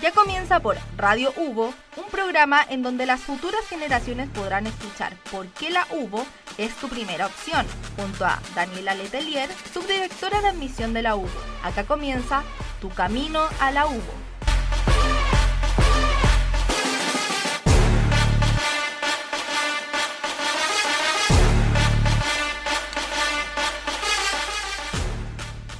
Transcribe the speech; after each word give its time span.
Ya 0.00 0.12
comienza 0.12 0.60
por 0.60 0.78
Radio 0.96 1.30
Hugo, 1.36 1.74
un 1.98 2.04
programa 2.10 2.64
en 2.70 2.82
donde 2.82 3.04
las 3.04 3.20
futuras 3.20 3.60
generaciones 3.68 4.30
podrán 4.30 4.66
escuchar 4.66 5.14
por 5.30 5.46
qué 5.48 5.68
la 5.68 5.86
UBO 5.90 6.24
es 6.56 6.74
tu 6.76 6.88
primera 6.88 7.26
opción, 7.26 7.66
junto 7.96 8.24
a 8.24 8.40
Daniela 8.54 8.94
Letelier, 8.94 9.50
subdirectora 9.74 10.40
de 10.40 10.48
admisión 10.48 10.94
de 10.94 11.02
la 11.02 11.16
UBO. 11.16 11.28
Acá 11.62 11.84
comienza 11.84 12.42
Tu 12.80 12.88
Camino 12.88 13.46
a 13.60 13.70
la 13.72 13.86
UBO. 13.88 14.00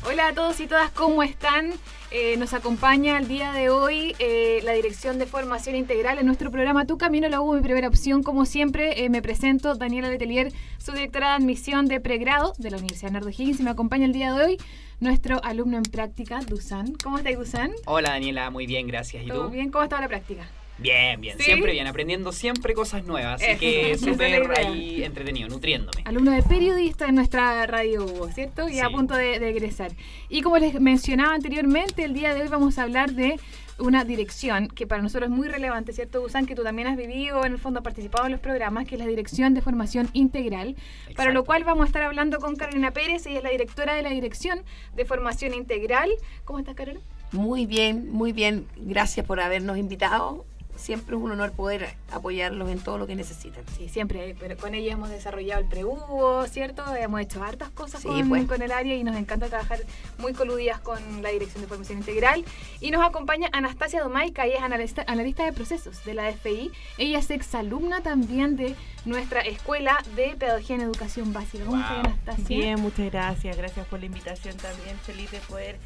Hola 0.05 0.29
a 0.29 0.35
todos 0.35 0.61
y 0.61 0.67
todas, 0.67 0.91
¿cómo 0.91 1.23
están? 1.23 1.73
Eh, 2.13 2.37
nos 2.39 2.55
acompaña 2.55 3.19
el 3.19 3.29
día 3.29 3.53
de 3.53 3.71
hoy 3.71 4.17
eh, 4.19 4.61
la 4.65 4.73
Dirección 4.73 5.21
de 5.21 5.27
Formación 5.27 5.77
Integral 5.77 6.19
en 6.19 6.27
nuestro 6.27 6.51
programa 6.51 6.85
Tu 6.85 6.99
Camino 6.99 7.29
la 7.29 7.41
U, 7.41 7.55
mi 7.55 7.61
primera 7.63 7.87
opción. 7.87 8.25
Como 8.25 8.47
siempre, 8.47 9.05
eh, 9.05 9.09
me 9.11 9.23
presento 9.23 9.77
Daniela 9.77 10.09
Letelier, 10.09 10.53
subdirectora 10.79 11.29
de 11.29 11.35
admisión 11.35 11.87
de 11.87 12.01
pregrado 12.01 12.55
de 12.59 12.73
la 12.73 12.79
Universidad 12.79 13.13
Nardo 13.13 13.29
Higgins 13.31 13.61
y 13.61 13.63
me 13.63 13.71
acompaña 13.71 14.07
el 14.07 14.13
día 14.13 14.33
de 14.33 14.45
hoy 14.45 14.59
nuestro 14.99 15.43
alumno 15.45 15.77
en 15.77 15.85
práctica, 15.85 16.41
Dusan. 16.41 16.95
¿Cómo 17.01 17.19
estás, 17.19 17.37
Dusan? 17.37 17.71
Hola, 17.87 18.11
Daniela, 18.11 18.51
muy 18.51 18.67
bien, 18.67 18.89
gracias. 18.89 19.23
¿Y 19.23 19.29
¿Todo 19.29 19.45
tú? 19.45 19.51
bien? 19.51 19.71
¿Cómo 19.71 19.85
está 19.85 20.01
la 20.01 20.09
práctica? 20.09 20.49
Bien, 20.81 21.21
bien, 21.21 21.37
¿Sí? 21.39 21.45
siempre 21.45 21.73
bien, 21.73 21.87
aprendiendo 21.87 22.33
siempre 22.33 22.75
cosas 22.75 23.05
nuevas, 23.05 23.43
así 23.43 23.59
que 23.59 23.99
súper 23.99 24.51
ahí 24.59 25.03
entretenido, 25.05 25.49
nutriéndome. 25.49 26.03
Alumno 26.05 26.31
de 26.31 26.43
periodista 26.43 27.07
en 27.07 27.17
nuestra 27.17 27.67
radio 27.67 28.05
Hugo, 28.05 28.29
¿cierto? 28.29 28.69
Y 28.69 28.81
a 28.81 28.89
punto 28.89 29.15
de, 29.15 29.39
de 29.39 29.49
egresar. 29.51 29.93
Y 30.29 30.43
como 30.43 30.59
les 30.59 30.81
mencionaba 30.81 31.35
anteriormente, 31.35 32.05
el 32.05 32.15
día 32.15 32.35
de 32.35 32.43
hoy 32.43 32.49
vamos 32.49 32.79
a 32.79 32.85
hablar 32.85 33.13
de 33.13 33.39
una 33.81 34.05
dirección 34.05 34.69
que 34.69 34.87
para 34.87 35.03
nosotros 35.03 35.31
es 35.31 35.37
muy 35.37 35.49
relevante, 35.49 35.93
¿cierto, 35.93 36.21
Busan? 36.21 36.47
Que 36.47 36.55
tú 36.55 36.63
también 36.63 36.89
has 36.89 36.97
vivido, 36.97 37.45
en 37.45 37.53
el 37.53 37.59
fondo 37.59 37.81
has 37.81 37.85
participado 37.85 38.27
en 38.27 38.33
los 38.33 38.41
programas, 38.41 38.87
que 38.87 38.95
es 38.95 38.99
la 38.99 39.07
Dirección 39.07 39.55
de 39.55 39.63
Formación 39.63 40.09
Integral. 40.13 40.77
Para 41.17 41.33
lo 41.33 41.45
cual 41.45 41.65
vamos 41.65 41.85
a 41.85 41.87
estar 41.87 42.03
hablando 42.03 42.39
con 42.39 42.57
Carolina 42.57 42.93
Pérez, 42.93 43.27
ella 43.27 43.39
es 43.39 43.45
la 43.45 43.51
directora 43.51 43.95
de 43.95 44.03
la 44.03 44.11
Dirección 44.11 44.63
de 44.95 45.05
Formación 45.05 45.55
Integral. 45.55 46.11
¿Cómo 46.45 46.59
estás, 46.59 46.75
Carolina? 46.75 47.05
Muy 47.33 47.67
bien, 47.67 48.11
muy 48.11 48.33
bien. 48.33 48.67
Gracias 48.77 49.27
por 49.27 49.41
habernos 49.41 49.79
invitado. 49.79 50.45
Siempre 50.81 51.15
es 51.17 51.23
un 51.23 51.31
honor 51.31 51.53
poder 51.53 51.95
apoyarlos 52.11 52.71
en 52.71 52.81
todo 52.81 52.99
lo 52.99 53.07
que 53.07 53.15
necesitan. 53.15 53.63
Sí, 53.77 53.89
siempre, 53.89 54.35
pero 54.41 54.57
con 54.57 54.75
ella 54.75 54.93
hemos 54.93 55.11
desarrollado 55.11 55.61
el 55.61 55.69
pre-Hugo, 55.69 56.47
¿cierto? 56.47 56.83
Hemos 56.97 57.21
hecho 57.21 57.43
hartas 57.43 57.71
cosas 57.71 58.01
Sí, 58.03 58.09
con, 58.09 58.29
pues. 58.29 58.47
con 58.47 58.63
el 58.63 58.73
área 58.73 58.95
y 58.97 59.05
nos 59.05 59.17
encanta 59.17 59.49
trabajar 59.49 59.81
muy 60.19 60.33
coludidas 60.33 60.81
con 60.81 61.23
la 61.23 61.29
Dirección 61.31 61.63
de 61.63 61.69
Formación 61.69 61.99
Integral. 61.99 62.45
Y 62.81 62.91
nos 62.91 63.07
acompaña 63.07 63.49
Anastasia 63.53 64.03
Domaica, 64.03 64.47
ella 64.47 64.57
es 64.57 64.63
analista, 64.63 65.05
analista 65.07 65.45
de 65.45 65.53
procesos 65.53 66.05
de 66.05 66.15
la 66.15 66.31
DFI. 66.31 66.71
Ella 66.99 67.19
es 67.19 67.31
exalumna 67.31 68.01
también 68.03 68.57
de 68.57 68.75
nuestra 69.05 69.41
Escuela 69.41 70.03
de 70.17 70.35
Pedagogía 70.39 70.77
en 70.77 70.83
Educación 70.83 71.33
Básica. 71.33 71.65
¿Cómo 71.65 71.79
estás, 71.79 71.91
Wow. 71.97 72.01
Anastasia? 72.07 72.45
Bien, 72.49 72.81
muchas 72.81 73.11
gracias. 73.11 73.57
Gracias 73.57 73.87
por 73.87 74.01
la 74.01 74.07
invitación 74.07 74.57
también. 74.57 74.97
Feliz 75.05 75.31
de 75.31 75.39
poder 75.41 75.79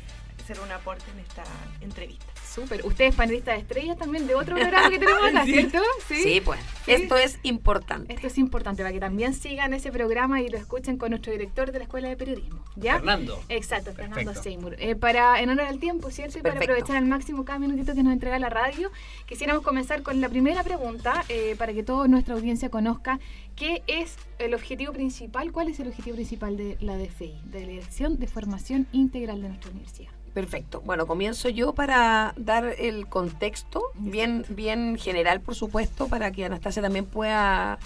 hacer 0.42 0.60
un 0.60 0.70
aporte 0.72 1.04
en 1.12 1.20
esta 1.20 1.44
entrevista. 1.80 2.24
Súper. 2.44 2.84
Usted 2.86 3.06
es 3.06 3.14
panelista 3.14 3.52
de 3.52 3.58
estrellas 3.58 3.96
también 3.98 4.26
de 4.28 4.34
otro 4.34 4.54
programa 4.56 4.88
que 4.90 4.98
tenemos 4.98 5.24
acá, 5.24 5.44
Sí. 5.44 5.52
¿cierto? 5.52 5.78
Sí, 6.06 6.42
pues. 6.44 6.60
Sí. 6.84 6.92
Esto 6.92 7.16
es 7.16 7.38
importante. 7.42 8.12
Esto 8.12 8.26
es 8.28 8.38
importante 8.38 8.82
para 8.82 8.92
que 8.92 9.00
también 9.00 9.34
sigan 9.34 9.74
ese 9.74 9.90
programa 9.90 10.40
y 10.40 10.48
lo 10.48 10.58
escuchen 10.58 10.96
con 10.96 11.10
nuestro 11.10 11.32
director 11.32 11.72
de 11.72 11.78
la 11.78 11.84
Escuela 11.84 12.08
de 12.08 12.16
Periodismo. 12.16 12.62
¿Ya? 12.76 12.94
Fernando. 12.96 13.40
Exacto, 13.48 13.92
Fernando 13.92 14.16
Perfecto. 14.16 14.42
Seymour. 14.42 14.76
Eh, 14.78 14.94
para, 14.94 15.40
en 15.40 15.50
honor 15.50 15.64
al 15.66 15.78
tiempo, 15.80 16.10
¿cierto? 16.10 16.38
Y 16.38 16.42
para 16.42 16.54
Perfecto. 16.54 16.74
aprovechar 16.74 16.96
al 16.96 17.06
máximo 17.08 17.44
cada 17.44 17.58
minutito 17.58 17.94
que 17.94 18.02
nos 18.02 18.12
entrega 18.12 18.38
la 18.38 18.50
radio, 18.50 18.90
quisiéramos 19.26 19.62
comenzar 19.64 20.02
con 20.02 20.20
la 20.20 20.28
primera 20.28 20.62
pregunta 20.62 21.24
eh, 21.28 21.56
para 21.58 21.72
que 21.72 21.82
toda 21.82 22.06
nuestra 22.06 22.34
audiencia 22.34 22.68
conozca 22.68 23.18
qué 23.56 23.82
es 23.86 24.16
el 24.38 24.54
objetivo 24.54 24.92
principal, 24.92 25.52
cuál 25.52 25.68
es 25.68 25.80
el 25.80 25.88
objetivo 25.88 26.16
principal 26.16 26.56
de 26.56 26.76
la 26.80 26.96
DFI, 26.96 27.40
de 27.44 27.60
la 27.60 27.66
Dirección 27.68 28.18
de 28.18 28.26
Formación 28.26 28.86
Integral 28.92 29.40
de 29.42 29.48
nuestra 29.48 29.70
universidad. 29.70 30.10
Perfecto. 30.32 30.80
Bueno, 30.80 31.06
comienzo 31.06 31.48
yo 31.48 31.74
para 31.74 32.34
dar 32.36 32.74
el 32.78 33.06
contexto, 33.06 33.82
bien, 33.94 34.44
bien 34.48 34.96
general, 34.98 35.40
por 35.40 35.54
supuesto, 35.54 36.08
para 36.08 36.32
que 36.32 36.44
Anastasia 36.44 36.82
también 36.82 37.06
pueda 37.06 37.78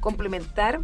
complementar. 0.00 0.80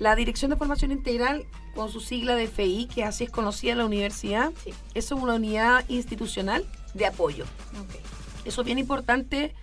La 0.00 0.16
Dirección 0.16 0.50
de 0.50 0.56
Formación 0.56 0.90
Integral, 0.90 1.44
con 1.76 1.88
su 1.90 2.00
sigla 2.00 2.34
de 2.34 2.48
FI, 2.48 2.88
que 2.92 3.04
así 3.04 3.22
es 3.24 3.30
conocida 3.30 3.72
en 3.72 3.78
la 3.78 3.86
universidad, 3.86 4.50
Sí. 4.64 4.74
es 4.94 5.12
una 5.12 5.34
unidad 5.34 5.84
institucional 5.88 6.64
de 6.94 7.06
apoyo. 7.06 7.44
Ok. 7.80 7.94
Eso 8.44 8.62
es 8.62 8.66
bien 8.66 8.80
importante 8.80 9.54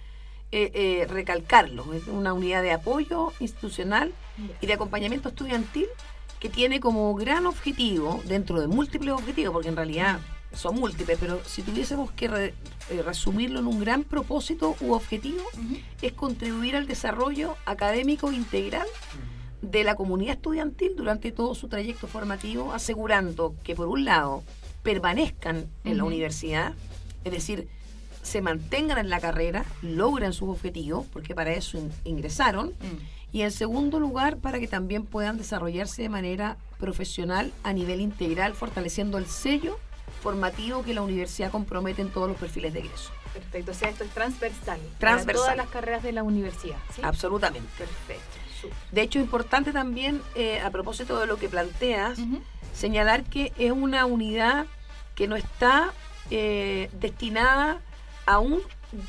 eh, 0.51 0.71
eh, 0.73 1.05
recalcarlo. 1.07 1.93
Es 1.93 2.07
una 2.07 2.33
unidad 2.33 2.61
de 2.63 2.71
apoyo 2.71 3.33
institucional 3.39 4.13
y 4.61 4.67
de 4.67 4.73
acompañamiento 4.73 5.29
estudiantil 5.29 5.87
que 6.39 6.49
tiene 6.49 6.79
como 6.79 7.13
gran 7.15 7.45
objetivo, 7.45 8.21
dentro 8.25 8.61
de 8.61 8.67
múltiples 8.67 9.13
objetivos, 9.13 9.51
porque 9.51 9.67
en 9.69 9.75
realidad 9.75 10.19
son 10.53 10.75
múltiples, 10.75 11.17
pero 11.19 11.41
si 11.45 11.61
tuviésemos 11.61 12.11
que 12.11 12.27
re- 12.27 12.53
eh, 12.89 13.01
resumirlo 13.05 13.59
en 13.59 13.67
un 13.67 13.79
gran 13.79 14.03
propósito 14.03 14.75
u 14.81 14.93
objetivo, 14.93 15.43
es 16.01 16.13
contribuir 16.13 16.75
al 16.75 16.87
desarrollo 16.87 17.55
académico 17.65 18.31
integral 18.31 18.87
de 19.61 19.83
la 19.83 19.95
comunidad 19.95 20.35
estudiantil 20.35 20.95
durante 20.95 21.31
todo 21.33 21.53
su 21.53 21.67
trayecto 21.67 22.07
formativo, 22.07 22.71
asegurando 22.73 23.53
que 23.63 23.75
por 23.75 23.87
un 23.89 24.05
lado 24.05 24.41
permanezcan 24.81 25.67
en 25.83 25.97
la 25.97 26.05
universidad, 26.05 26.73
es 27.25 27.31
decir, 27.33 27.67
se 28.29 28.41
mantengan 28.41 28.97
en 28.99 29.09
la 29.09 29.19
carrera, 29.19 29.65
logren 29.81 30.33
sus 30.33 30.49
objetivos, 30.49 31.05
porque 31.11 31.33
para 31.35 31.51
eso 31.51 31.77
in- 31.77 31.91
ingresaron, 32.05 32.67
Mm. 32.69 33.33
y 33.33 33.41
en 33.41 33.51
segundo 33.51 33.99
lugar, 33.99 34.37
para 34.37 34.59
que 34.59 34.67
también 34.67 35.05
puedan 35.05 35.37
desarrollarse 35.37 36.03
de 36.03 36.09
manera 36.09 36.57
profesional 36.79 37.51
a 37.63 37.73
nivel 37.73 37.99
integral, 38.01 38.53
fortaleciendo 38.53 39.17
el 39.17 39.25
sello 39.25 39.77
formativo 40.21 40.83
que 40.83 40.93
la 40.93 41.01
universidad 41.01 41.49
compromete 41.51 42.01
en 42.01 42.09
todos 42.09 42.27
los 42.27 42.37
perfiles 42.37 42.73
de 42.73 42.79
egreso. 42.79 43.11
Perfecto, 43.33 43.71
o 43.71 43.73
sea, 43.73 43.89
esto 43.89 44.03
es 44.03 44.09
transversal. 44.11 44.79
Para 44.79 44.97
Transversal. 45.13 45.43
todas 45.43 45.57
las 45.57 45.67
carreras 45.69 46.03
de 46.03 46.11
la 46.11 46.23
universidad. 46.23 46.77
¿sí? 46.95 47.01
Absolutamente. 47.03 47.67
Perfecto. 47.77 48.23
De 48.91 49.01
hecho, 49.01 49.19
importante 49.19 49.71
también, 49.71 50.21
eh, 50.35 50.59
a 50.59 50.69
propósito 50.71 51.19
de 51.19 51.27
lo 51.27 51.37
que 51.37 51.47
planteas, 51.47 52.19
señalar 52.73 53.23
que 53.23 53.53
es 53.57 53.71
una 53.71 54.05
unidad 54.05 54.65
que 55.15 55.27
no 55.27 55.35
está 55.35 55.93
eh, 56.31 56.89
destinada 56.99 57.79
a 58.29 58.37
un 58.39 58.61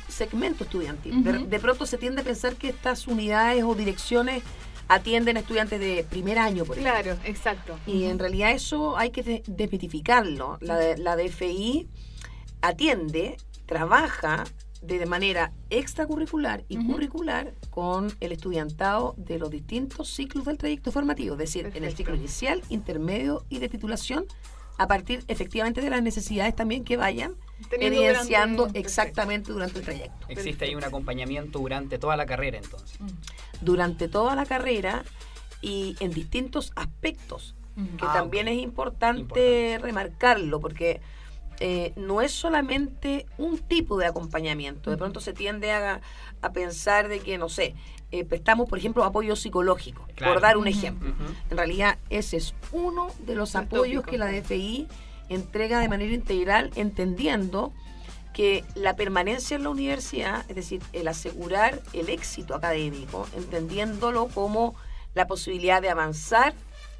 segmento 0.09 0.63
estudiantil. 0.63 1.23
de, 1.49 1.59
pronto 1.59 1.85
se 1.85 1.97
tiende 1.97 2.21
a 2.21 2.23
pensar 2.23 2.55
que 2.55 2.69
estas 2.69 3.07
unidades 3.07 3.63
o 3.63 3.75
direcciones 3.75 4.41
atienden 4.87 5.37
a 5.37 5.41
estudiantes 5.41 5.79
de 5.79 6.05
primer 6.09 6.37
año, 6.39 6.65
por 6.65 6.77
ejemplo. 6.77 7.01
Claro, 7.03 7.19
exacto. 7.23 7.77
Y 7.85 8.05
en 8.05 8.17
realidad 8.19 8.51
eso 8.51 8.97
hay 8.97 9.11
que 9.11 9.23
de- 9.23 9.43
desmitificarlo. 9.47 10.57
La, 10.61 10.75
de- 10.77 10.97
la 10.97 11.15
DFI 11.15 11.87
atiende, 12.61 13.37
trabaja 13.65 14.43
de 14.81 15.05
manera 15.05 15.51
extracurricular 15.69 16.63
y 16.67 16.83
curricular 16.83 17.53
con 17.69 18.11
el 18.19 18.31
estudiantado 18.31 19.13
de 19.17 19.37
los 19.37 19.51
distintos 19.51 20.09
ciclos 20.09 20.45
del 20.45 20.57
trayecto 20.57 20.91
formativo, 20.91 21.35
es 21.35 21.39
decir, 21.39 21.69
en 21.75 21.83
el 21.83 21.95
ciclo 21.95 22.15
inicial, 22.15 22.63
intermedio 22.69 23.45
y 23.49 23.59
de 23.59 23.69
titulación, 23.69 24.25
a 24.79 24.87
partir 24.87 25.23
efectivamente 25.27 25.81
de 25.81 25.91
las 25.91 26.01
necesidades 26.01 26.55
también 26.55 26.83
que 26.83 26.97
vayan 26.97 27.35
Teniendo 27.69 27.99
evidenciando 28.01 28.57
durante- 28.63 28.79
exactamente 28.79 29.51
durante 29.51 29.79
el 29.79 29.85
trayecto. 29.85 30.27
Existe 30.29 30.65
ahí 30.65 30.75
un 30.75 30.83
acompañamiento 30.83 31.59
durante 31.59 31.97
toda 31.99 32.15
la 32.17 32.25
carrera 32.25 32.57
entonces. 32.57 32.97
Perfecto. 32.97 33.33
Durante 33.61 34.07
toda 34.07 34.35
la 34.35 34.45
carrera 34.45 35.03
y 35.61 35.95
en 35.99 36.11
distintos 36.11 36.71
aspectos. 36.75 37.55
Mm, 37.75 37.81
mm. 37.83 37.97
que 37.97 38.05
Ah, 38.05 38.13
también 38.13 38.47
es 38.47 38.59
importante, 38.59 39.21
Importante. 39.21 39.77
remarcarlo, 39.81 40.59
porque 40.59 40.99
eh, 41.63 41.93
no 41.95 42.21
es 42.21 42.31
solamente 42.31 43.27
un 43.37 43.59
tipo 43.59 43.95
de 43.97 44.07
acompañamiento. 44.07 44.89
De 44.89 44.95
Ujú. 44.95 44.99
pronto 45.03 45.19
se 45.19 45.31
tiende 45.31 45.71
a, 45.71 46.01
a 46.41 46.51
pensar 46.53 47.07
de 47.07 47.19
que, 47.19 47.37
no 47.37 47.49
sé, 47.49 47.75
eh, 48.11 48.25
prestamos, 48.25 48.67
por 48.67 48.79
ejemplo, 48.79 49.03
apoyo 49.03 49.35
psicológico, 49.35 50.05
Claro. 50.15 50.33
por 50.33 50.41
dar 50.41 50.57
un 50.57 50.67
ejemplo. 50.67 51.13
En 51.51 51.57
realidad, 51.57 51.99
ese 52.09 52.37
es 52.37 52.55
uno 52.71 53.07
de 53.19 53.35
los 53.35 53.55
apoyos 53.55 54.03
que 54.03 54.17
la. 54.17 54.25
DFI 54.25 54.87
entrega 55.33 55.79
de 55.79 55.89
manera 55.89 56.13
integral, 56.13 56.71
entendiendo 56.75 57.73
que 58.33 58.63
la 58.75 58.95
permanencia 58.95 59.55
en 59.55 59.63
la 59.63 59.69
universidad, 59.69 60.45
es 60.49 60.55
decir, 60.55 60.81
el 60.93 61.07
asegurar 61.07 61.81
el 61.93 62.09
éxito 62.09 62.55
académico, 62.55 63.27
entendiéndolo 63.35 64.27
como 64.27 64.75
la 65.13 65.27
posibilidad 65.27 65.81
de 65.81 65.89
avanzar 65.89 66.53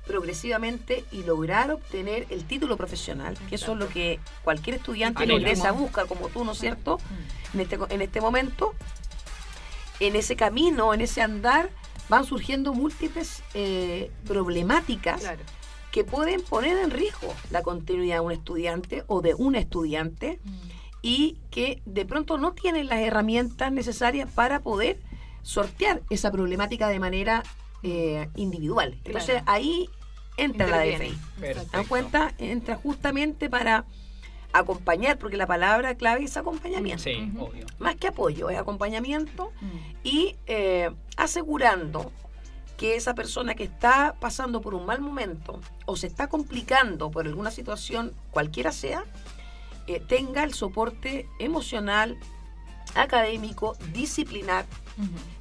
progresivamente 0.05 1.05
y 1.11 1.23
lograr 1.23 1.71
obtener 1.71 2.25
el 2.29 2.43
título 2.45 2.75
profesional, 2.75 3.37
que 3.47 3.55
eso 3.55 3.73
es 3.73 3.77
lo 3.77 3.87
que 3.87 4.19
cualquier 4.43 4.77
estudiante 4.77 5.23
ingresa 5.23 5.71
busca, 5.71 6.05
como 6.05 6.27
tú, 6.27 6.43
¿no 6.43 6.51
es 6.51 6.57
cierto? 6.57 6.97
Mm. 6.97 7.55
En 7.55 7.59
este, 7.61 7.79
en 7.89 8.01
este 8.01 8.19
momento, 8.19 8.73
en 9.99 10.15
ese 10.15 10.35
camino, 10.35 10.93
en 10.93 11.01
ese 11.01 11.21
andar, 11.21 11.69
van 12.09 12.25
surgiendo 12.25 12.73
múltiples 12.73 13.41
eh, 13.53 14.11
problemáticas 14.27 15.21
Claro. 15.21 15.43
Que 15.91 16.03
pueden 16.03 16.41
poner 16.41 16.77
en 16.77 16.91
riesgo 16.91 17.33
la 17.49 17.61
continuidad 17.63 18.15
de 18.15 18.19
un 18.21 18.31
estudiante 18.31 19.03
o 19.07 19.21
de 19.21 19.33
una 19.33 19.59
estudiante 19.59 20.39
Mm. 20.43 20.51
y 21.01 21.37
que 21.49 21.81
de 21.85 22.05
pronto 22.05 22.37
no 22.37 22.53
tienen 22.53 22.87
las 22.87 22.99
herramientas 22.99 23.71
necesarias 23.71 24.29
para 24.33 24.59
poder 24.61 24.99
sortear 25.41 26.01
esa 26.09 26.31
problemática 26.31 26.87
de 26.87 26.99
manera 26.99 27.43
eh, 27.83 28.29
individual. 28.35 28.95
Entonces 29.05 29.41
Claro. 29.41 29.45
ahí 29.47 29.89
entra 30.37 30.67
la. 30.67 30.81
DFI. 30.85 31.17
Perfecto. 31.39 31.69
¿Dan 31.77 31.85
cuenta? 31.87 32.33
Entra 32.37 32.75
justamente 32.75 33.49
para 33.49 33.85
acompañar, 34.53 35.17
porque 35.17 35.35
la 35.37 35.47
palabra 35.47 35.95
clave 35.95 36.25
es 36.25 36.37
acompañamiento. 36.37 37.01
Sí, 37.03 37.31
obvio. 37.39 37.65
Más 37.79 37.95
que 37.95 38.07
apoyo, 38.09 38.49
es 38.51 38.57
acompañamiento 38.59 39.51
Mm. 39.61 39.67
y 40.03 40.35
eh, 40.45 40.91
asegurando 41.17 42.11
que 42.81 42.95
esa 42.95 43.13
persona 43.13 43.53
que 43.53 43.63
está 43.63 44.15
pasando 44.19 44.59
por 44.59 44.73
un 44.73 44.87
mal 44.87 45.01
momento 45.01 45.59
o 45.85 45.95
se 45.95 46.07
está 46.07 46.27
complicando 46.27 47.11
por 47.11 47.27
alguna 47.27 47.51
situación, 47.51 48.11
cualquiera 48.31 48.71
sea, 48.71 49.03
eh, 49.85 49.99
tenga 49.99 50.43
el 50.43 50.55
soporte 50.55 51.27
emocional, 51.37 52.17
académico, 52.95 53.77
disciplinar, 53.93 54.65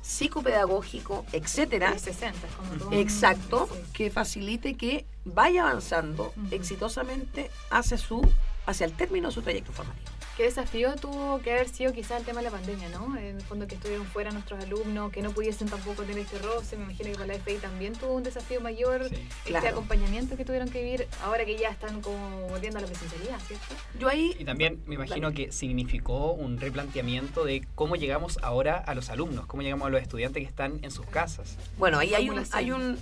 psicopedagógico, 0.03 1.25
etcétera, 1.33 1.91
360, 1.93 2.47
es 2.47 2.53
como 2.55 2.73
todo. 2.75 2.89
Un- 2.89 2.95
exacto, 2.95 3.69
que 3.95 4.11
facilite 4.11 4.77
que 4.77 5.07
vaya 5.25 5.63
avanzando 5.63 6.35
exitosamente 6.51 7.51
hacia 7.71 7.97
su 7.97 8.21
hacia 8.67 8.85
el 8.85 8.93
término 8.93 9.29
de 9.29 9.35
su 9.35 9.41
trayecto 9.43 9.73
formativo. 9.73 10.10
¿Qué 10.37 10.45
desafío 10.45 10.97
tuvo 10.97 11.41
que 11.43 11.53
haber 11.53 11.69
sido 11.69 11.93
quizás 11.93 12.21
el 12.21 12.25
tema 12.25 12.39
de 12.41 12.45
la 12.47 12.51
pandemia, 12.51 12.89
¿no? 12.89 13.15
En 13.19 13.37
el 13.37 13.43
fondo 13.43 13.67
que 13.67 13.75
estuvieron 13.75 14.07
fuera 14.07 14.31
nuestros 14.31 14.63
alumnos, 14.65 15.13
que 15.13 15.21
no 15.21 15.33
pudiesen 15.33 15.69
tampoco 15.69 16.03
tener 16.05 16.19
este 16.21 16.39
roce, 16.39 16.77
me 16.79 16.85
imagino 16.85 17.11
que 17.11 17.17
con 17.19 17.29
la 17.29 17.35
FI 17.35 17.57
también 17.57 17.93
tuvo 17.95 18.15
un 18.15 18.23
desafío 18.23 18.61
mayor, 18.63 19.07
Sí. 19.09 19.17
este 19.17 19.51
Claro. 19.51 19.69
acompañamiento 19.69 20.37
que 20.39 20.45
tuvieron 20.47 20.71
que 20.71 20.83
vivir 20.83 21.09
ahora 21.25 21.45
que 21.45 21.59
ya 21.59 21.69
están 21.69 22.01
como 22.01 22.49
volviendo 22.49 22.79
a 22.79 22.81
la 22.81 22.87
presencialidad, 22.87 23.39
¿cierto? 23.47 23.75
Yo 23.99 24.09
ahí 24.09 24.35
Y 24.39 24.45
también 24.47 24.83
me 24.87 24.95
imagino 24.95 25.33
que 25.33 25.53
significó 25.53 26.33
un 26.33 26.59
replanteamiento 26.59 27.45
de 27.45 27.67
cómo 27.75 27.97
llegamos 27.97 28.39
ahora 28.43 28.79
a 28.79 28.95
los 28.95 29.11
alumnos, 29.11 29.45
cómo 29.47 29.63
llegamos 29.63 29.89
a 29.89 29.91
los 29.91 30.01
estudiantes 30.01 30.43
que 30.43 30.49
están 30.49 30.79
en 30.83 30.91
sus 30.91 31.05
casas. 31.05 31.57
Bueno, 31.77 31.99
ahí 31.99 32.15
hay 32.15 32.31
un, 32.31 32.43
hay 32.53 32.71
un 32.73 32.99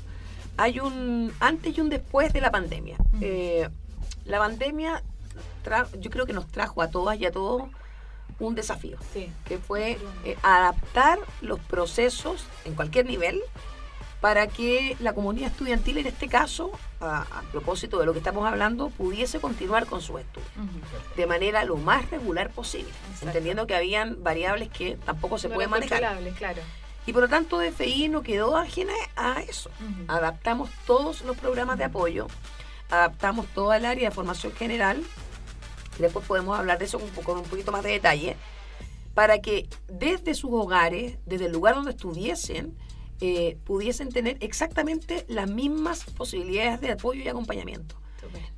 hay 0.57 0.81
un 0.81 1.33
antes 1.39 1.79
y 1.79 1.81
un 1.81 1.89
después 1.89 2.33
de 2.33 2.41
la 2.41 2.51
pandemia. 2.51 2.97
Eh, 3.21 3.69
la 4.25 4.39
pandemia 4.39 5.05
yo 6.01 6.11
creo 6.11 6.27
que 6.27 6.33
nos 6.33 6.47
trajo 6.49 6.83
a 6.83 6.89
todas 6.91 7.19
y 7.21 7.27
a 7.27 7.33
todos 7.33 7.63
un 8.41 8.55
desafío, 8.55 8.99
Sí. 9.13 9.31
que 9.45 9.59
fue 9.59 9.99
eh, 10.25 10.37
adaptar 10.43 11.19
los 11.41 11.59
procesos 11.61 12.45
en 12.65 12.75
cualquier 12.75 13.07
nivel 13.07 13.41
para 14.21 14.49
que 14.49 14.97
la 15.01 15.13
comunidad 15.13 15.51
estudiantil, 15.51 15.99
en 15.99 16.07
este 16.09 16.29
caso, 16.29 16.73
a, 17.01 17.23
a 17.23 17.43
propósito 17.53 17.99
de 18.01 18.07
lo 18.07 18.13
que 18.13 18.19
estamos 18.19 18.45
hablando, 18.47 18.91
pudiese 18.91 19.39
continuar 19.41 19.87
con 19.87 20.01
sus 20.01 20.21
estudios 20.21 20.49
de 21.17 21.27
manera 21.27 21.65
lo 21.65 21.77
más 21.77 22.11
regular 22.11 22.51
posible, 22.51 22.91
Exacto. 23.11 23.27
entendiendo 23.27 23.67
que 23.67 23.77
habían 23.77 24.23
variables 24.23 24.69
que 24.71 24.97
tampoco 25.05 25.39
se 25.39 25.49
No 25.49 25.55
pueden 25.55 25.71
manejar. 25.71 26.01
claro. 26.37 26.63
Y 27.07 27.13
por 27.13 27.23
lo 27.23 27.29
tanto, 27.29 27.59
DFI 27.59 28.09
no 28.09 28.23
quedó 28.23 28.57
ajena 28.59 28.93
a 29.17 29.41
eso. 29.41 29.71
Adaptamos 30.09 30.69
todos 30.87 31.23
los 31.23 31.37
programas 31.39 31.79
de 31.79 31.85
apoyo, 31.85 32.27
adaptamos 32.90 33.46
toda 33.55 33.76
el 33.76 33.85
área 33.85 34.08
de 34.08 34.14
formación 34.14 34.52
general. 34.52 35.02
Después 35.99 36.26
podemos 36.26 36.58
hablar 36.58 36.79
de 36.79 36.85
eso 36.85 36.99
con, 36.99 37.11
con 37.25 37.38
un 37.38 37.44
poquito 37.44 37.73
más 37.73 37.82
de 37.82 37.90
detalle, 37.90 38.37
para 39.14 39.40
que 39.40 39.69
desde 39.88 40.35
sus 40.35 40.50
hogares, 40.52 41.19
desde 41.26 41.46
el 41.46 41.52
lugar 41.52 41.75
donde 41.75 41.90
estuviesen, 41.90 42.76
eh, 43.20 43.58
pudiesen 43.64 44.11
tener 44.11 44.37
exactamente 44.40 45.25
las 45.29 45.50
mismas 45.50 46.05
posibilidades 46.05 46.81
de 46.81 46.93
apoyo 46.93 47.23
y 47.23 47.29
acompañamiento. 47.29 47.96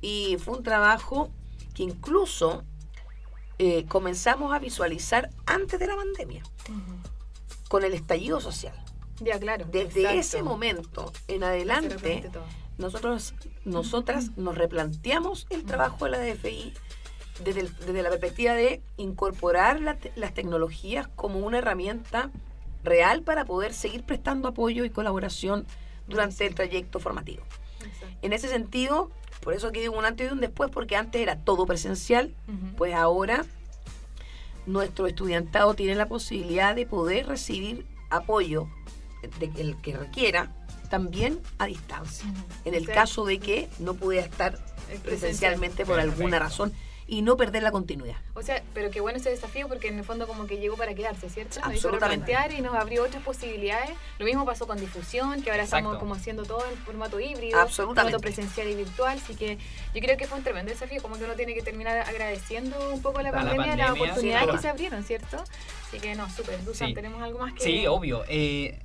Y 0.01 0.37
fue 0.37 0.57
un 0.57 0.63
trabajo 0.63 1.31
que 1.73 1.81
incluso 1.83 2.63
eh, 3.57 3.85
comenzamos 3.87 4.53
a 4.53 4.59
visualizar 4.59 5.31
antes 5.47 5.79
de 5.79 5.87
la 5.87 5.95
pandemia, 5.95 6.43
con 7.69 7.83
el 7.83 7.93
estallido 7.93 8.39
social. 8.39 8.75
Ya, 9.19 9.39
claro. 9.39 9.65
Desde 9.71 10.01
exacto. 10.01 10.19
ese 10.19 10.43
momento 10.43 11.11
en 11.27 11.43
adelante. 11.43 12.29
Nosotros, 12.77 13.33
nosotras 13.65 14.31
nos 14.37 14.57
replanteamos 14.57 15.47
el 15.49 15.63
trabajo 15.65 16.05
de 16.05 16.11
la 16.11 16.19
DFI 16.19 16.73
desde, 17.43 17.61
el- 17.61 17.75
desde 17.77 18.01
la 18.03 18.09
perspectiva 18.09 18.53
de 18.53 18.81
incorporar 18.97 19.79
la 19.79 19.97
las 20.15 20.33
tecnologías 20.33 21.07
como 21.15 21.39
una 21.39 21.59
herramienta 21.59 22.29
real 22.83 23.21
para 23.23 23.45
poder 23.45 23.73
seguir 23.73 24.03
prestando 24.03 24.47
apoyo 24.47 24.83
y 24.85 24.89
colaboración 24.89 25.65
durante 26.07 26.45
el 26.47 26.55
trayecto 26.55 26.99
formativo. 26.99 27.43
Exacto. 27.85 28.17
En 28.21 28.33
ese 28.33 28.47
sentido, 28.47 29.11
por 29.43 29.53
eso 29.53 29.71
que 29.71 29.81
digo 29.81 29.97
un 29.97 30.05
antes 30.05 30.29
y 30.29 30.33
un 30.33 30.39
después, 30.41 30.69
porque 30.71 30.95
antes 30.95 31.21
era 31.21 31.35
todo 31.37 31.65
presencial, 31.65 32.33
pues 32.77 32.93
ahora 32.95 33.45
nuestro 34.65 35.07
estudiantado 35.07 35.73
tiene 35.73 35.95
la 35.95 36.07
posibilidad 36.07 36.75
de 36.75 36.85
poder 36.85 37.27
recibir 37.27 37.85
apoyo 38.09 38.67
de 39.39 39.51
el 39.61 39.77
que 39.77 39.95
requiera 39.97 40.51
también 40.91 41.39
a 41.57 41.65
distancia. 41.65 42.25
En 42.65 42.75
el 42.75 42.85
caso 42.85 43.25
de 43.25 43.39
que 43.39 43.69
no 43.79 43.95
pudiera 43.95 44.27
estar 44.27 44.59
presencialmente 45.03 45.85
por 45.85 45.99
alguna 45.99 46.37
razón 46.37 46.73
y 47.07 47.21
no 47.23 47.35
perder 47.35 47.63
la 47.63 47.71
continuidad. 47.71 48.15
O 48.35 48.41
sea, 48.41 48.61
pero 48.73 48.89
qué 48.91 49.01
bueno 49.01 49.17
ese 49.17 49.29
desafío 49.29 49.67
porque 49.67 49.87
en 49.89 49.97
el 49.97 50.03
fondo 50.05 50.27
como 50.27 50.47
que 50.47 50.57
llegó 50.59 50.77
para 50.77 50.93
quedarse, 50.93 51.29
¿cierto? 51.29 51.59
Nos 51.61 51.73
hizo 51.75 51.87
Absolutamente. 51.89 52.25
replantear 52.27 52.57
y 52.57 52.61
nos 52.61 52.75
abrió 52.75 53.03
otras 53.03 53.23
posibilidades. 53.23 53.91
Lo 54.19 54.25
mismo 54.25 54.45
pasó 54.45 54.67
con 54.67 54.79
difusión, 54.79 55.41
que 55.41 55.51
ahora 55.51 55.63
estamos 55.63 55.97
como 55.97 56.13
haciendo 56.13 56.43
todo 56.43 56.63
en 56.69 56.77
formato 56.77 57.19
híbrido, 57.19 57.59
Absolutamente. 57.59 58.11
formato 58.17 58.21
presencial 58.21 58.67
y 58.69 58.75
virtual, 58.75 59.17
así 59.21 59.35
que 59.35 59.57
yo 59.93 60.01
creo 60.01 60.15
que 60.17 60.25
fue 60.27 60.37
un 60.37 60.43
tremendo 60.43 60.71
desafío, 60.71 61.01
como 61.01 61.17
que 61.17 61.23
uno 61.25 61.33
tiene 61.35 61.53
que 61.53 61.61
terminar 61.61 61.97
agradeciendo 61.99 62.77
un 62.93 63.01
poco 63.01 63.21
la 63.21 63.29
A 63.29 63.31
la 63.31 63.37
pandemia, 63.39 63.75
las 63.75 63.87
pandemia, 63.87 64.03
oportunidades 64.11 64.45
sin 64.45 64.55
que 64.55 64.61
se 64.61 64.69
abrieron, 64.69 65.03
¿cierto? 65.03 65.43
Así 65.87 65.99
que 65.99 66.15
no, 66.15 66.29
súper, 66.29 66.63
Dusan, 66.63 66.89
Sí. 66.89 66.93
tenemos 66.93 67.21
algo 67.21 67.39
más 67.39 67.53
que... 67.53 67.61
Sí, 67.61 67.87
obvio. 67.87 68.23
Eh, 68.29 68.79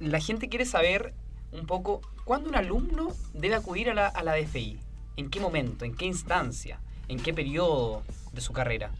la 0.00 0.18
gente 0.20 0.48
quiere 0.48 0.64
saber 0.64 1.14
un 1.52 1.66
poco 1.66 2.00
cuándo 2.24 2.48
un 2.48 2.56
alumno 2.56 3.08
debe 3.32 3.54
acudir 3.54 3.90
a 3.90 3.94
la, 3.94 4.06
a 4.06 4.22
la 4.22 4.34
DFI. 4.36 4.78
¿En 5.16 5.30
qué 5.30 5.40
momento? 5.40 5.84
¿En 5.84 5.94
qué 5.94 6.06
instancia? 6.06 6.80
¿En 7.08 7.18
qué 7.20 7.34
periodo 7.34 8.02
de 8.32 8.40
su 8.40 8.52
carrera? 8.52 8.90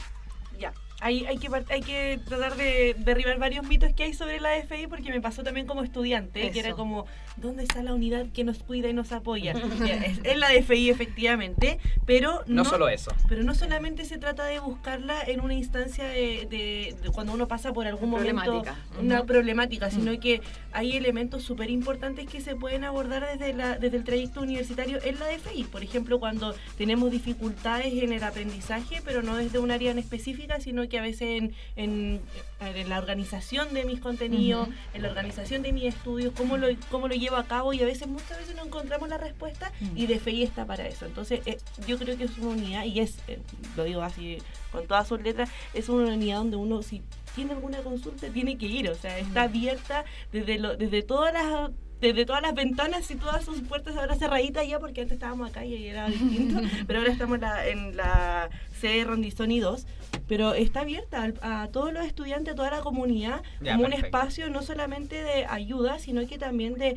Hay, 1.01 1.25
hay, 1.27 1.39
que, 1.39 1.49
hay 1.71 1.81
que 1.81 2.21
tratar 2.27 2.57
de 2.57 2.95
derribar 2.99 3.39
varios 3.39 3.67
mitos 3.67 3.93
que 3.95 4.03
hay 4.05 4.13
sobre 4.15 4.39
la 4.41 4.51
DFI 4.51 4.87
porque 4.87 5.11
me 5.11 5.21
pasó 5.21 5.43
también 5.43 5.67
como 5.67 5.83
estudiante, 5.83 6.51
que 6.51 6.61
era 6.61 6.73
como, 6.73 7.07
¿dónde 7.37 7.63
está 7.63 7.83
la 7.83 7.95
unidad 7.95 8.27
que 8.35 8.45
nos 8.45 8.59
cuida 8.59 8.89
y 8.89 8.93
nos 8.93 9.13
apoya? 9.13 9.55
Ya, 9.81 9.95
es, 9.97 10.21
es 10.25 10.37
la 10.37 10.49
DFI 10.53 10.91
efectivamente, 10.91 11.79
pero 12.07 12.43
No, 12.47 12.63
no, 12.63 12.65
solo 12.65 12.89
eso. 12.89 13.13
pero 13.29 13.43
no 13.43 13.55
solamente 13.55 14.05
se 14.05 14.19
trata 14.19 14.45
de 14.45 14.59
buscarla 14.61 15.23
en 15.27 15.41
una 15.41 15.55
instancia 15.55 16.05
de, 16.05 16.47
de- 16.51 16.97
de 17.03 17.11
cuando 17.13 17.33
uno 17.33 17.49
pasa 17.49 17.73
por 17.73 17.87
algún 17.87 18.11
momento 18.11 18.31
Problemática. 18.63 18.77
una 19.01 19.25
problemática, 19.25 19.91
sino 19.91 20.19
que 20.21 20.43
hay 20.73 20.97
elementos 20.97 21.43
súper 21.43 21.71
importantes 21.71 22.27
que 22.29 22.41
se 22.41 22.57
pueden 22.57 22.85
abordar 22.85 23.27
desde, 23.27 23.55
la, 23.55 23.79
desde 23.79 23.97
el 23.97 24.05
trayecto 24.05 24.41
universitario 24.43 24.99
en 25.03 25.19
la 25.19 25.27
DFI. 25.29 25.65
Por 25.65 25.83
ejemplo, 25.83 26.21
cuando 26.21 26.55
tenemos 26.77 27.11
dificultades 27.11 27.93
en 28.03 28.13
el 28.13 28.23
aprendizaje, 28.23 29.01
pero 29.05 29.23
no 29.23 29.37
desde 29.37 29.59
un 29.59 29.71
área 29.71 29.91
en 29.91 29.99
específica, 29.99 30.61
sino 30.61 30.89
que 30.91 30.99
a 30.99 31.03
veces 31.03 31.23
en, 31.23 31.55
en- 31.77 32.21
en 32.61 32.89
la 32.91 32.99
organización 32.99 33.73
de 33.73 33.85
mis 33.87 34.01
contenidos, 34.01 34.69
en 34.93 35.01
la 35.01 35.09
organización 35.09 35.63
de 35.63 35.73
mis 35.73 35.85
estudios, 35.85 36.35
cómo 36.37 36.59
lo, 36.59 36.67
cómo 36.91 37.09
lo 37.09 37.15
llevo 37.15 37.37
a 37.37 37.45
cabo 37.45 37.73
y 37.73 37.81
a 37.83 37.87
veces, 37.87 38.07
muchas 38.07 38.37
veces 38.37 38.55
no 38.55 38.65
encontramos 38.67 39.09
la 39.09 39.17
respuesta 39.17 39.73
Mm. 39.81 39.97
y 39.97 40.07
DFI 40.07 40.43
está 40.43 40.67
para 40.67 40.87
eso. 40.87 41.07
Entonces, 41.07 41.41
eh, 41.47 41.57
yo 41.87 41.97
creo 41.99 42.19
que 42.19 42.25
es 42.25 42.37
una 42.37 42.51
unidad 42.51 42.85
y 42.85 43.01
es, 43.01 43.17
eh, 43.29 43.39
lo 43.77 43.85
digo 43.85 44.03
así 44.03 44.37
con 44.73 44.87
todas 44.87 45.09
sus 45.09 45.23
letras, 45.23 45.49
es 45.73 45.89
una 45.89 46.13
unidad 46.13 46.39
donde 46.39 46.57
uno 46.57 46.83
si 46.83 47.01
tiene 47.35 47.53
alguna 47.53 47.79
consulta 47.79 48.29
tiene 48.29 48.59
que 48.59 48.67
ir, 48.67 48.91
o 48.91 48.95
sea, 48.95 49.19
está 49.19 49.43
abierta 49.45 50.05
desde 50.33 50.59
lo, 50.59 50.77
desde 50.77 51.03
todas 51.03 51.33
las 51.33 51.71
desde 52.01 52.25
todas 52.25 52.43
las 52.43 52.55
ventanas 52.55 53.11
y 53.11 53.17
todas 53.17 53.45
sus 53.45 53.61
puertas 53.61 53.97
ahora 53.97 54.15
cerraditas 54.17 54.67
ya 54.67 54.79
porque 54.79 55.03
antes 55.03 55.15
estábamos 55.15 55.51
acá 55.51 55.65
y 55.65 55.87
era 55.87 56.07
distinto, 56.09 56.61
pero 56.87 57.01
ahora 57.01 57.13
estamos 57.13 57.35
en 57.37 57.41
la, 57.43 57.67
en 57.69 57.97
la 57.97 58.51
sede 58.81 59.05
Rondizoni 59.05 59.61
2, 59.61 59.87
pero 60.27 60.55
está 60.55 60.81
abierta 60.81 61.23
al- 61.23 61.39
a, 61.43 61.69
todos 61.73 61.93
los 61.93 62.05
estudiantes, 62.07 62.53
a 62.53 62.57
toda 62.57 62.71
la 62.71 62.81
comunidad, 62.81 63.43
Ya, 63.61 63.73
como 63.75 63.85
un 63.87 63.93
espacio 63.93 64.49
no 64.49 64.63
solamente 64.63 65.23
de 65.23 65.45
ayuda, 65.47 65.99
sino 65.99 66.27
que 66.27 66.39
también 66.39 66.75
de 66.75 66.97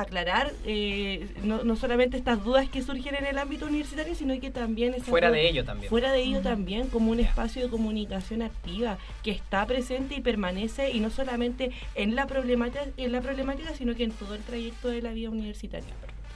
aclarar 0.00 0.52
eh, 0.64 1.26
no, 1.42 1.64
no 1.64 1.76
solamente 1.76 2.16
estas 2.16 2.42
dudas 2.44 2.68
que 2.68 2.82
surgen 2.82 3.14
en 3.16 3.26
el 3.26 3.38
ámbito 3.38 3.66
universitario, 3.66 4.14
sino 4.14 4.38
que 4.40 4.50
también 4.50 4.94
Fuera 5.02 5.28
dudas- 5.28 5.40
de 5.42 5.48
ello 5.48 5.64
también. 5.64 5.90
Fuera 5.90 6.12
de 6.12 6.22
ello 6.22 6.40
también 6.40 6.88
como 6.88 7.10
un 7.10 7.20
espacio 7.20 7.62
de 7.62 7.68
comunicación 7.68 8.42
activa 8.42 8.98
que 9.22 9.30
está 9.32 9.66
presente 9.66 10.14
y 10.14 10.20
permanece 10.20 10.90
y 10.90 11.00
no 11.00 11.10
solamente 11.10 11.70
en 11.94 12.14
la 12.14 12.26
problemática, 12.26 12.84
en 12.96 13.12
la 13.12 13.20
problemática 13.20 13.74
sino 13.74 13.94
que 13.94 14.04
en 14.04 14.12
todo 14.12 14.34
el 14.34 14.42
trayecto 14.42 14.88
de 14.88 15.02
la 15.02 15.12
vida 15.12 15.30
universitaria. 15.30 15.88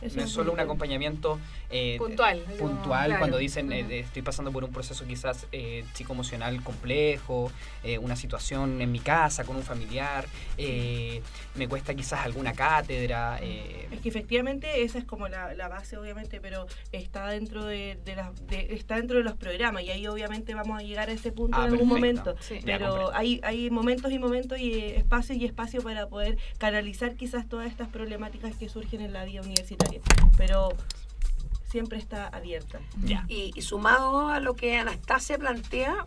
Eso 0.03 0.17
no 0.17 0.23
es 0.25 0.31
solo 0.31 0.53
un 0.53 0.61
acompañamiento 0.61 1.39
eh, 1.71 1.97
Puntual. 1.99 2.41
puntual 2.59 3.07
Claro. 3.07 3.19
cuando 3.21 3.39
dicen 3.39 3.73
eh, 3.73 3.81
eh, 3.89 4.01
estoy 4.01 4.23
pasando 4.23 4.51
por 4.53 4.65
un 4.65 4.73
proceso 4.73 5.07
quizás 5.07 5.47
eh, 5.53 5.85
psicoemocional 5.95 6.63
complejo, 6.63 7.51
eh, 7.85 7.99
una 7.99 8.17
situación 8.17 8.81
en 8.83 8.91
mi 8.93 8.99
casa 9.01 9.45
con 9.45 9.57
un 9.57 9.63
familiar, 9.63 10.27
eh, 10.59 11.23
me 11.55 11.69
cuesta 11.69 11.95
quizás 11.95 12.21
alguna 12.25 12.53
cátedra. 12.53 13.39
eh, 13.41 13.89
Es 13.91 14.01
que 14.01 14.09
efectivamente 14.09 14.83
esa 14.83 14.99
es 14.99 15.05
como 15.05 15.29
la, 15.29 15.55
la 15.55 15.69
base, 15.69 15.97
obviamente, 15.97 16.41
pero 16.41 16.67
está 16.93 17.29
dentro 17.29 17.65
de, 17.65 17.99
de 18.05 18.67
está 18.75 18.97
dentro 18.97 19.19
de 19.19 19.25
los 19.25 19.35
programas 19.37 19.83
y 19.85 19.91
ahí 19.91 20.07
obviamente 20.07 20.55
vamos 20.55 20.79
a 20.79 20.83
llegar 20.83 21.09
a 21.09 21.13
ese 21.13 21.33
punto 21.33 21.57
Ah, 21.59 21.67
en 21.67 21.73
algún 21.73 21.89
perfecto. 21.89 21.95
momento. 22.31 22.37
Sí. 22.41 22.59
Pero 22.65 23.15
hay, 23.15 23.41
hay 23.43 23.71
momentos 23.71 24.11
y 24.13 24.19
momentos 24.19 24.59
y 24.59 24.73
eh, 24.75 24.97
espacio 24.97 25.35
y 25.35 25.45
espacio 25.45 25.83
para 25.83 26.09
poder 26.09 26.37
canalizar 26.59 27.15
quizás 27.15 27.49
todas 27.49 27.67
estas 27.69 27.89
problemáticas 27.89 28.55
que 28.57 28.69
surgen 28.69 29.01
en 29.01 29.13
la 29.13 29.25
vida 29.25 29.41
universitaria. 29.43 29.92
Pero 30.37 30.71
siempre 31.71 31.99
está 31.99 32.29
abierta. 32.29 32.81
Y, 33.29 33.53
y 33.55 33.63
sumado 33.63 34.29
a 34.29 34.41
lo 34.41 34.55
que 34.55 34.77
Anastasia 34.77 35.39
plantea, 35.39 36.07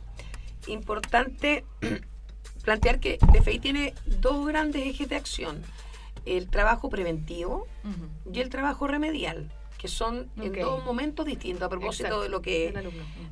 importante 0.67 1.65
plantear 2.63 2.99
que 2.99 3.17
DFI 3.31 3.59
tiene 3.59 3.93
dos 4.05 4.45
grandes 4.45 4.85
ejes 4.85 5.07
de 5.07 5.15
acción. 5.15 5.61
El 6.25 6.49
trabajo 6.49 6.89
preventivo 6.89 7.67
y 8.31 8.39
el 8.41 8.49
trabajo 8.49 8.87
remedial, 8.87 9.51
que 9.77 9.87
son 9.87 10.29
en 10.37 10.53
dos 10.53 10.83
momentos 10.83 11.25
distintos 11.25 11.63
a 11.63 11.69
propósito 11.69 12.07
Exacto, 12.07 12.23
de 12.23 12.29
lo 12.29 12.41
que. 12.41 12.73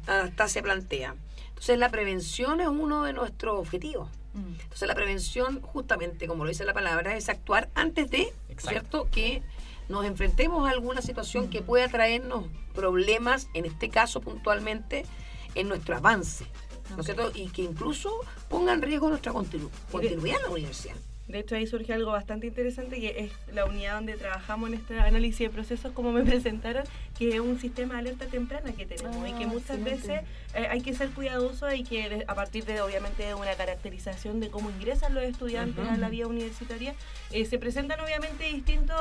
Anastasia 0.06 0.62
plantea. 0.62 1.16
Entonces 1.50 1.80
la 1.80 1.90
prevención 1.90 2.62
es 2.62 2.68
uno 2.68 3.04
de 3.04 3.14
nuestros 3.14 3.60
objetivos. 3.60 4.10
Entonces 4.36 4.88
la 4.88 4.96
prevención, 4.96 5.62
justamente 5.62 6.28
como 6.28 6.44
lo 6.44 6.50
dice 6.50 6.66
la 6.66 6.74
palabra, 6.74 7.16
es 7.16 7.30
actuar 7.30 7.70
antes 7.74 8.10
de, 8.10 8.34
Exacto. 8.50 8.70
¿cierto? 8.70 9.08
Que 9.12 9.44
nos 9.90 10.06
enfrentemos 10.06 10.68
a 10.68 10.72
alguna 10.72 11.02
situación 11.02 11.50
que 11.50 11.62
pueda 11.62 11.88
traernos 11.88 12.46
problemas, 12.74 13.48
en 13.54 13.66
este 13.66 13.90
caso 13.90 14.22
puntualmente, 14.22 15.06
en 15.56 15.68
nuestro 15.68 15.96
avance, 15.96 16.46
¿no 16.96 17.00
es 17.02 17.06
cierto? 17.06 17.32
Y 17.36 17.48
que 17.50 17.62
incluso 17.62 18.12
ponga 18.50 18.74
en 18.74 18.82
riesgo 18.82 19.10
nuestra 19.10 19.32
continu- 19.34 19.70
continuidad 19.92 20.38
en 20.38 20.44
la 20.44 20.50
universidad. 20.50 20.96
De 21.28 21.40
hecho, 21.40 21.56
ahí 21.56 21.66
surge 21.66 21.94
algo 21.94 22.12
bastante 22.12 22.48
interesante 22.48 23.00
que 23.00 23.18
es 23.18 23.32
la 23.54 23.66
unidad 23.66 23.96
donde 23.96 24.18
trabajamos 24.18 24.70
en 24.70 24.76
este 24.76 25.00
análisis 25.00 25.40
de 25.40 25.50
procesos, 25.50 25.92
como 25.94 26.12
me 26.12 26.22
presentaron, 26.26 26.84
que 27.30 27.36
es 27.36 27.40
un 27.42 27.60
sistema 27.60 27.94
de 27.96 28.00
alerta 28.02 28.26
temprana 28.28 28.72
que 28.74 28.86
tenemos 28.86 29.28
y 29.28 29.34
que 29.34 29.44
Ah, 29.46 29.48
muchas 29.48 29.78
excelente. 29.78 30.08
veces 30.08 30.22
eh, 30.56 30.68
hay 30.70 30.82
que 30.82 30.94
ser 30.94 31.10
cuidadoso, 31.10 31.66
hay 31.66 31.84
que, 31.84 32.24
a 32.28 32.36
partir 32.36 32.66
de 32.66 32.80
obviamente 32.82 33.24
de 33.24 33.34
una 33.34 33.54
caracterización 33.56 34.40
de 34.40 34.50
cómo 34.50 34.70
ingresan 34.70 35.14
los 35.16 35.24
estudiantes 35.24 35.84
Ujú. 35.84 35.94
a 35.94 35.98
la 35.98 36.10
vida 36.10 36.28
universitaria, 36.28 36.94
eh, 37.32 37.46
se 37.46 37.58
presentan 37.58 38.00
obviamente 38.00 38.44
distintos 38.46 38.96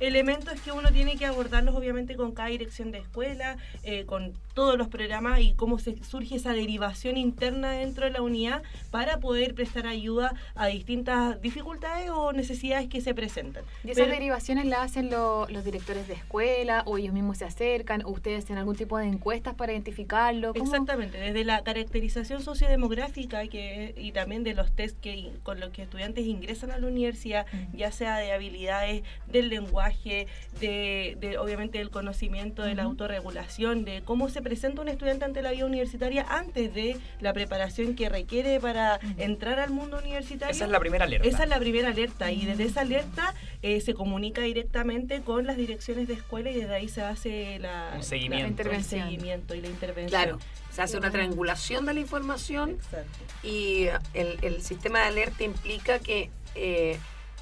elementos 0.00 0.60
que 0.60 0.72
uno 0.72 0.90
tiene 0.92 1.16
que 1.16 1.26
abordarlos 1.26 1.74
obviamente 1.74 2.16
con 2.16 2.32
cada 2.32 2.48
dirección 2.48 2.90
de 2.92 2.98
escuela, 2.98 3.56
eh, 3.82 4.04
con 4.04 4.32
todos 4.54 4.76
los 4.78 4.88
programas 4.88 5.40
y 5.40 5.52
cómo 5.54 5.78
se 5.78 6.02
surge 6.02 6.36
esa 6.36 6.52
derivación 6.54 7.16
interna 7.16 7.72
dentro 7.72 8.04
de 8.06 8.10
la 8.12 8.22
unidad 8.22 8.62
para 8.90 9.18
poder 9.20 9.54
prestar 9.54 9.86
ayuda 9.86 10.34
a 10.54 10.66
distintas 10.66 11.40
dificultades 11.42 12.10
o 12.10 12.32
necesidades 12.32 12.88
que 12.88 13.00
se 13.00 13.14
presentan. 13.14 13.64
¿Y 13.84 13.90
esas 13.90 14.04
Pero- 14.04 14.12
derivaciones 14.14 14.64
las 14.66 14.80
hacen 14.80 15.10
lo- 15.10 15.46
los 15.50 15.64
directores 15.64 16.08
de 16.08 16.14
escuela 16.14 16.82
o 16.86 16.96
ellos 16.98 17.12
mismos 17.12 17.38
se 17.38 17.44
acercan 17.66 18.02
o 18.04 18.10
ustedes 18.10 18.44
tienen 18.44 18.60
algún 18.60 18.76
tipo 18.76 18.98
de 18.98 19.06
encuestas 19.06 19.54
para 19.54 19.72
identificarlo? 19.72 20.52
¿Cómo? 20.52 20.64
Exactamente, 20.64 21.18
desde 21.18 21.44
la 21.44 21.62
caracterización 21.62 22.42
sociodemográfica 22.42 23.46
que, 23.48 23.94
y 23.96 24.12
también 24.12 24.44
de 24.44 24.54
los 24.54 24.72
test 24.72 24.98
que, 25.00 25.30
con 25.42 25.60
los 25.60 25.70
que 25.70 25.82
estudiantes 25.82 26.24
ingresan 26.26 26.70
a 26.70 26.78
la 26.78 26.86
universidad, 26.86 27.46
Mm. 27.52 27.76
ya 27.76 27.90
sea 27.92 28.18
de 28.18 28.32
habilidades 28.32 29.02
del 29.28 29.48
lenguaje, 29.48 30.26
de, 30.60 31.16
de, 31.20 31.38
obviamente 31.38 31.78
del 31.78 31.90
conocimiento, 31.90 32.62
de 32.62 32.74
la 32.74 32.84
autorregulación, 32.84 33.84
de 33.84 34.02
cómo 34.04 34.28
se 34.28 34.42
presenta 34.42 34.82
un 34.82 34.88
estudiante 34.88 35.24
ante 35.24 35.42
la 35.42 35.52
vida 35.52 35.66
universitaria 35.66 36.24
antes 36.28 36.72
de 36.74 36.96
la 37.20 37.32
preparación 37.32 37.94
que 37.94 38.08
requiere 38.08 38.60
para 38.60 38.98
entrar 39.18 39.58
al 39.60 39.70
mundo 39.70 39.98
universitario. 39.98 40.52
Esa 40.54 40.64
es 40.64 40.70
la 40.70 40.80
primera 40.80 41.04
alerta. 41.04 41.28
Esa 41.28 41.42
es 41.44 41.48
la 41.48 41.58
primera 41.58 41.88
alerta 41.90 42.30
y 42.32 42.44
desde 42.44 42.64
Mm. 42.64 42.68
esa 42.68 42.80
alerta 42.82 43.34
eh, 43.62 43.80
se 43.80 43.94
comunica 43.94 44.42
directamente 44.42 45.20
con 45.20 45.46
las 45.46 45.56
direcciones 45.56 46.08
de 46.08 46.14
escuela 46.14 46.50
y 46.50 46.54
desde 46.54 46.74
ahí 46.74 46.88
se 46.88 47.02
hace 47.02 47.45
la, 47.60 47.90
Un 47.92 47.98
la- 47.98 48.02
seguimiento. 48.02 48.44
el 48.44 48.50
Intervención. 48.50 49.02
seguimiento 49.04 49.54
y 49.54 49.60
la 49.60 49.68
intervención. 49.68 50.08
Claro, 50.22 50.38
se 50.70 50.82
hace 50.82 50.96
una 50.98 51.10
triangulación 51.10 51.86
de 51.86 51.94
la 51.94 52.00
información 52.00 52.70
Exacto. 52.72 53.18
y 53.42 53.86
el, 54.14 54.38
el 54.42 54.62
sistema 54.62 55.00
de 55.00 55.04
alerta 55.06 55.44
implica 55.44 55.98
que 55.98 56.30
eh, 56.54 56.98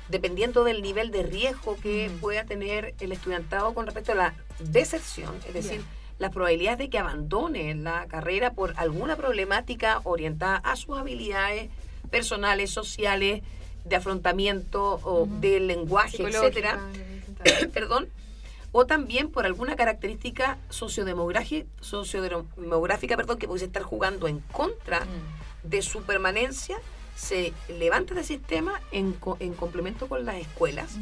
dependiendo 0.08 0.64
del 0.64 0.82
nivel 0.82 1.10
de 1.10 1.22
riesgo 1.22 1.76
que 1.82 2.10
pueda 2.20 2.44
tener 2.44 2.94
el 3.00 3.12
estudiantado 3.12 3.74
con 3.74 3.86
respecto 3.86 4.12
a 4.12 4.14
la 4.14 4.34
deserción, 4.60 5.34
es 5.48 5.54
decir, 5.54 5.82
las 6.18 6.30
probabilidades 6.30 6.78
de 6.78 6.88
que 6.90 6.98
abandone 6.98 7.74
la 7.74 8.06
carrera 8.06 8.52
por 8.52 8.74
alguna 8.76 9.16
problemática 9.16 10.00
orientada 10.04 10.56
a 10.58 10.76
sus 10.76 10.96
habilidades 10.96 11.70
personales, 12.10 12.70
sociales, 12.70 13.42
de 13.84 13.96
afrontamiento 13.96 14.94
o 15.02 15.22
Ujú. 15.24 15.40
del 15.40 15.66
lenguaje, 15.66 16.22
etcétera, 16.22 16.78
perdón, 17.74 18.08
o 18.76 18.86
también 18.86 19.30
por 19.30 19.46
alguna 19.46 19.76
característica 19.76 20.58
sociodemográfica, 20.68 21.64
sociodemográfica 21.80 23.16
perdón, 23.16 23.38
que 23.38 23.46
pudiese 23.46 23.66
estar 23.66 23.84
jugando 23.84 24.26
en 24.26 24.40
contra 24.40 25.00
Mm. 25.04 25.68
de 25.68 25.80
su 25.80 26.02
permanencia, 26.02 26.76
se 27.14 27.52
levanta 27.68 28.14
el 28.18 28.24
sistema 28.24 28.80
en, 28.90 29.16
en 29.38 29.54
complemento 29.54 30.08
con 30.08 30.24
las 30.24 30.34
escuelas 30.36 30.96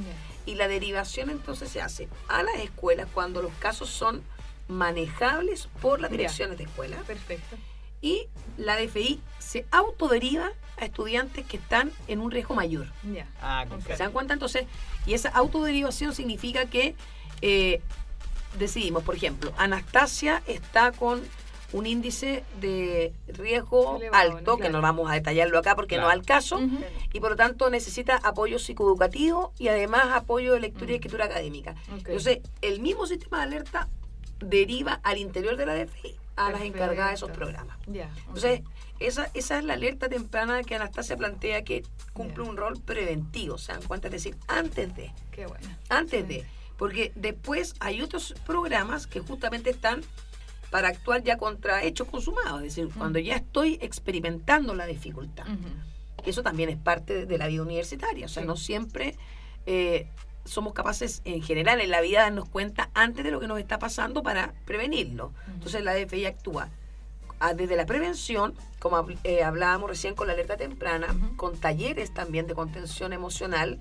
y 0.44 0.56
la 0.56 0.68
derivación 0.68 1.30
entonces 1.30 1.70
se 1.70 1.80
hace 1.80 2.08
a 2.28 2.42
las 2.42 2.56
escuelas 2.56 3.08
cuando 3.14 3.40
los 3.40 3.52
casos 3.54 3.88
son 3.88 4.22
manejables 4.68 5.68
por 5.80 6.00
las 6.00 6.10
direcciones 6.10 6.58
de 6.58 6.64
escuela 6.64 6.98
Perfecto. 7.06 7.56
y 8.02 8.26
la 8.58 8.76
DFI 8.76 9.20
se 9.38 9.64
autoderiva 9.70 10.52
a 10.76 10.84
estudiantes 10.84 11.46
que 11.46 11.56
están 11.56 11.90
en 12.08 12.20
un 12.20 12.30
riesgo 12.30 12.54
mayor. 12.54 12.86
Ya. 13.12 13.26
Ah. 13.40 13.64
¿Se 13.86 13.96
dan 13.96 14.12
cuenta? 14.12 14.34
Entonces, 14.34 14.66
y 15.06 15.14
esa 15.14 15.28
autoderivación 15.30 16.14
significa 16.14 16.66
que 16.66 16.94
eh, 17.42 17.80
decidimos, 18.58 19.02
por 19.02 19.14
ejemplo, 19.16 19.52
Anastasia 19.56 20.42
está 20.46 20.92
con 20.92 21.22
un 21.72 21.86
índice 21.86 22.44
de 22.60 23.14
riesgo 23.28 23.96
Elevado, 23.96 24.36
alto, 24.36 24.56
que 24.56 24.62
claro. 24.64 24.76
no 24.76 24.82
vamos 24.82 25.10
a 25.10 25.14
detallarlo 25.14 25.58
acá 25.58 25.74
porque 25.74 25.96
no 25.96 26.02
Claro. 26.02 26.10
es 26.10 26.20
al 26.20 26.26
caso, 26.26 26.60
y 27.14 27.20
por 27.20 27.30
lo 27.30 27.36
tanto 27.36 27.70
necesita 27.70 28.16
apoyo 28.16 28.58
psicoeducativo 28.58 29.54
y 29.58 29.68
además 29.68 30.08
apoyo 30.12 30.52
de 30.52 30.60
lectura 30.60 30.92
y 30.92 30.96
escritura 30.96 31.24
académica. 31.24 31.74
Entonces, 31.90 32.40
el 32.60 32.80
mismo 32.80 33.06
sistema 33.06 33.38
de 33.38 33.44
alerta 33.44 33.88
deriva 34.38 35.00
al 35.02 35.16
interior 35.18 35.56
de 35.56 35.64
la 35.66 35.74
DFI 35.74 36.14
a 36.36 36.50
las 36.50 36.62
encargadas 36.62 37.10
de 37.10 37.14
esos 37.14 37.30
programas. 37.30 37.76
Entonces, 37.86 38.60
esa, 38.98 39.30
esa 39.34 39.58
es 39.58 39.64
la 39.64 39.74
alerta 39.74 40.08
temprana 40.08 40.62
que 40.62 40.74
Anastasia 40.74 41.16
plantea 41.16 41.62
que 41.64 41.84
cumple 42.12 42.44
un 42.44 42.56
rol 42.56 42.80
preventivo, 42.80 43.56
¿se 43.58 43.72
dan 43.72 43.82
cuenta? 43.82 44.08
Es 44.08 44.12
decir, 44.12 44.36
antes 44.46 44.94
de, 44.94 45.10
Qué 45.30 45.46
bueno. 45.46 45.66
antes 45.88 46.26
de, 46.28 46.44
porque 46.82 47.12
después 47.14 47.76
hay 47.78 48.02
otros 48.02 48.34
programas 48.44 49.06
que 49.06 49.20
justamente 49.20 49.70
están 49.70 50.00
para 50.68 50.88
actuar 50.88 51.22
ya 51.22 51.38
contra 51.38 51.84
hechos 51.84 52.08
consumados, 52.08 52.60
es 52.64 52.74
decir, 52.74 52.92
cuando 52.98 53.20
ya 53.20 53.36
estoy 53.36 53.78
experimentando 53.80 54.74
la 54.74 54.86
dificultad. 54.86 55.46
Ujú. 55.46 56.28
Eso 56.28 56.42
también 56.42 56.70
es 56.70 56.76
parte 56.76 57.24
de, 57.24 57.38
la 57.38 57.46
vida 57.46 57.62
universitaria, 57.62 58.26
o 58.26 58.28
sea, 58.28 58.42
Sí. 58.42 58.48
no 58.48 58.56
siempre 58.56 59.14
eh, 59.64 60.08
somos 60.44 60.72
capaces 60.72 61.22
en 61.24 61.40
general 61.40 61.80
en 61.80 61.92
la 61.92 62.00
vida 62.00 62.18
de 62.18 62.24
darnos 62.24 62.48
cuenta 62.48 62.90
antes 62.94 63.22
de 63.22 63.30
lo 63.30 63.38
que 63.38 63.46
nos 63.46 63.60
está 63.60 63.78
pasando 63.78 64.24
para 64.24 64.52
prevenirlo. 64.64 65.32
Entonces 65.54 65.84
la 65.84 65.94
DFI 65.94 66.26
actúa 66.26 66.68
ah, 67.38 67.54
desde 67.54 67.76
la 67.76 67.86
prevención, 67.86 68.54
como 68.80 69.06
eh, 69.22 69.44
hablábamos 69.44 69.88
recién 69.88 70.16
con 70.16 70.26
la 70.26 70.32
alerta 70.32 70.56
temprana, 70.56 71.14
con 71.36 71.56
talleres 71.60 72.12
también 72.12 72.48
de 72.48 72.56
contención 72.56 73.12
emocional, 73.12 73.78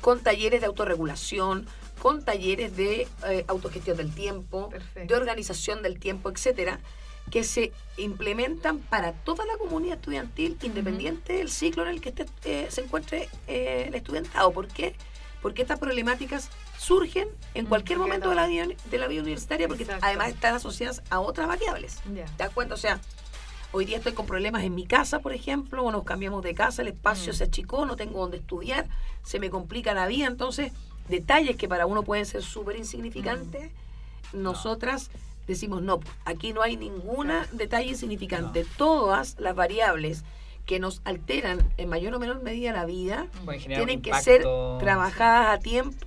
con 0.00 0.20
talleres 0.20 0.60
de 0.60 0.66
autorregulación, 0.66 1.66
con 2.00 2.24
talleres 2.24 2.76
de 2.76 3.06
eh, 3.26 3.44
autogestión 3.48 3.96
del 3.96 4.14
tiempo, 4.14 4.70
Perfecto. 4.70 5.14
de 5.14 5.20
organización 5.20 5.82
del 5.82 5.98
tiempo, 5.98 6.30
etcétera, 6.30 6.80
que 7.30 7.44
se 7.44 7.72
implementan 7.96 8.78
para 8.78 9.12
toda 9.12 9.44
la 9.44 9.56
comunidad 9.58 9.96
estudiantil, 9.98 10.56
independiente 10.62 11.34
del 11.34 11.50
ciclo 11.50 11.82
en 11.82 11.90
el 11.90 12.00
que 12.00 12.08
esté, 12.08 12.26
eh, 12.44 12.66
se 12.70 12.80
encuentre 12.80 13.28
eh, 13.46 13.84
el 13.88 13.94
estudiantado. 13.94 14.50
¿Por 14.52 14.66
qué? 14.68 14.96
Porque 15.42 15.62
estas 15.62 15.78
problemáticas 15.78 16.48
surgen 16.78 17.28
en 17.54 17.66
Mm, 17.66 17.68
cualquier 17.68 17.98
momento 17.98 18.30
de 18.30 18.34
la, 18.34 18.46
de 18.46 18.98
la 18.98 19.06
vida 19.06 19.22
universitaria, 19.22 19.68
porque 19.68 19.84
Exacto. 19.84 20.04
además 20.06 20.30
están 20.30 20.54
asociadas 20.54 21.02
a 21.10 21.20
otras 21.20 21.46
variables. 21.46 21.98
¿Te 22.14 22.24
das 22.38 22.50
cuenta? 22.50 22.74
O 22.74 22.78
sea, 22.78 23.00
hoy 23.72 23.84
día 23.84 23.98
estoy 23.98 24.12
con 24.12 24.26
problemas 24.26 24.64
en 24.64 24.74
mi 24.74 24.86
casa, 24.86 25.20
por 25.20 25.32
ejemplo, 25.32 25.84
o 25.84 25.90
nos 25.90 26.04
cambiamos 26.04 26.42
de 26.42 26.54
casa, 26.54 26.82
el 26.82 26.88
espacio 26.88 27.32
Mm. 27.32 27.36
se 27.36 27.44
achicó, 27.44 27.84
no 27.86 27.96
tengo 27.96 28.20
donde 28.20 28.38
estudiar, 28.38 28.86
se 29.22 29.38
me 29.38 29.50
complica 29.50 29.94
la 29.94 30.06
vida. 30.06 30.26
Entonces, 30.26 30.72
detalles 31.08 31.56
que 31.56 31.68
para 31.68 31.86
uno 31.86 32.02
pueden 32.02 32.26
ser 32.26 32.42
súper 32.42 32.76
insignificantes, 32.76 33.70
nosotras 34.32 35.10
decimos, 35.46 35.82
no, 35.82 36.00
aquí 36.24 36.52
no 36.52 36.62
hay 36.62 36.76
ninguna 36.76 37.46
detalle 37.52 37.90
insignificante. 37.90 38.64
Todas 38.76 39.36
las 39.38 39.54
variables 39.54 40.24
que 40.66 40.78
nos 40.78 41.00
alteran 41.04 41.72
en 41.78 41.88
mayor 41.88 42.14
o 42.14 42.20
menor 42.20 42.42
medida 42.42 42.72
la 42.72 42.84
vida 42.84 43.26
un 43.46 43.58
tienen 43.58 44.02
que 44.02 44.14
ser 44.14 44.44
trabajadas 44.78 45.58
a 45.58 45.58
tiempo 45.58 46.06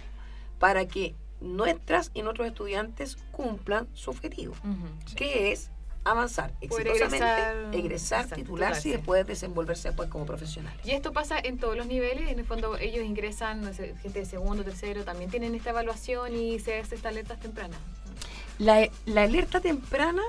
para 0.60 0.88
que 0.88 1.15
nuestras 1.41 2.12
y 2.13 2.22
nuestros 2.22 2.48
estudiantes 2.48 3.17
cumplan 3.34 3.88
su 3.93 4.12
objetivo, 4.12 4.53
que 5.17 5.51
es 5.51 5.70
avanzar 6.05 6.51
Poder 6.67 6.88
exitosamente, 6.88 7.15
egresar, 7.17 7.75
egresar, 7.75 8.19
exacto, 8.22 8.36
titularse 8.36 8.89
y 8.89 8.91
después 8.91 9.25
desenvolverse 9.25 9.88
después 9.89 10.10
como 10.10 10.25
profesionales. 10.25 10.79
Y 10.86 10.91
esto 10.91 11.13
pasa 11.13 11.39
en 11.39 11.57
todos 11.57 11.77
los 11.77 11.88
niveles, 11.88 12.29
en 12.29 12.39
el 12.39 12.45
fondo 12.45 12.77
ellos 12.77 13.05
ingresan, 13.05 13.74
gente 13.74 14.19
de 14.19 14.25
segundo, 14.25 14.63
tercero, 14.63 15.03
también 15.03 15.29
tienen 15.29 15.55
esta 15.55 15.69
evaluación 15.69 16.36
y 16.36 16.60
se 16.60 16.79
hace 16.79 16.95
esta 16.95 17.10
alerta 17.10 17.38
temprana. 17.38 17.77
La, 18.60 18.88
la 19.05 19.24
alerta 19.24 19.62
temprana 19.62 20.22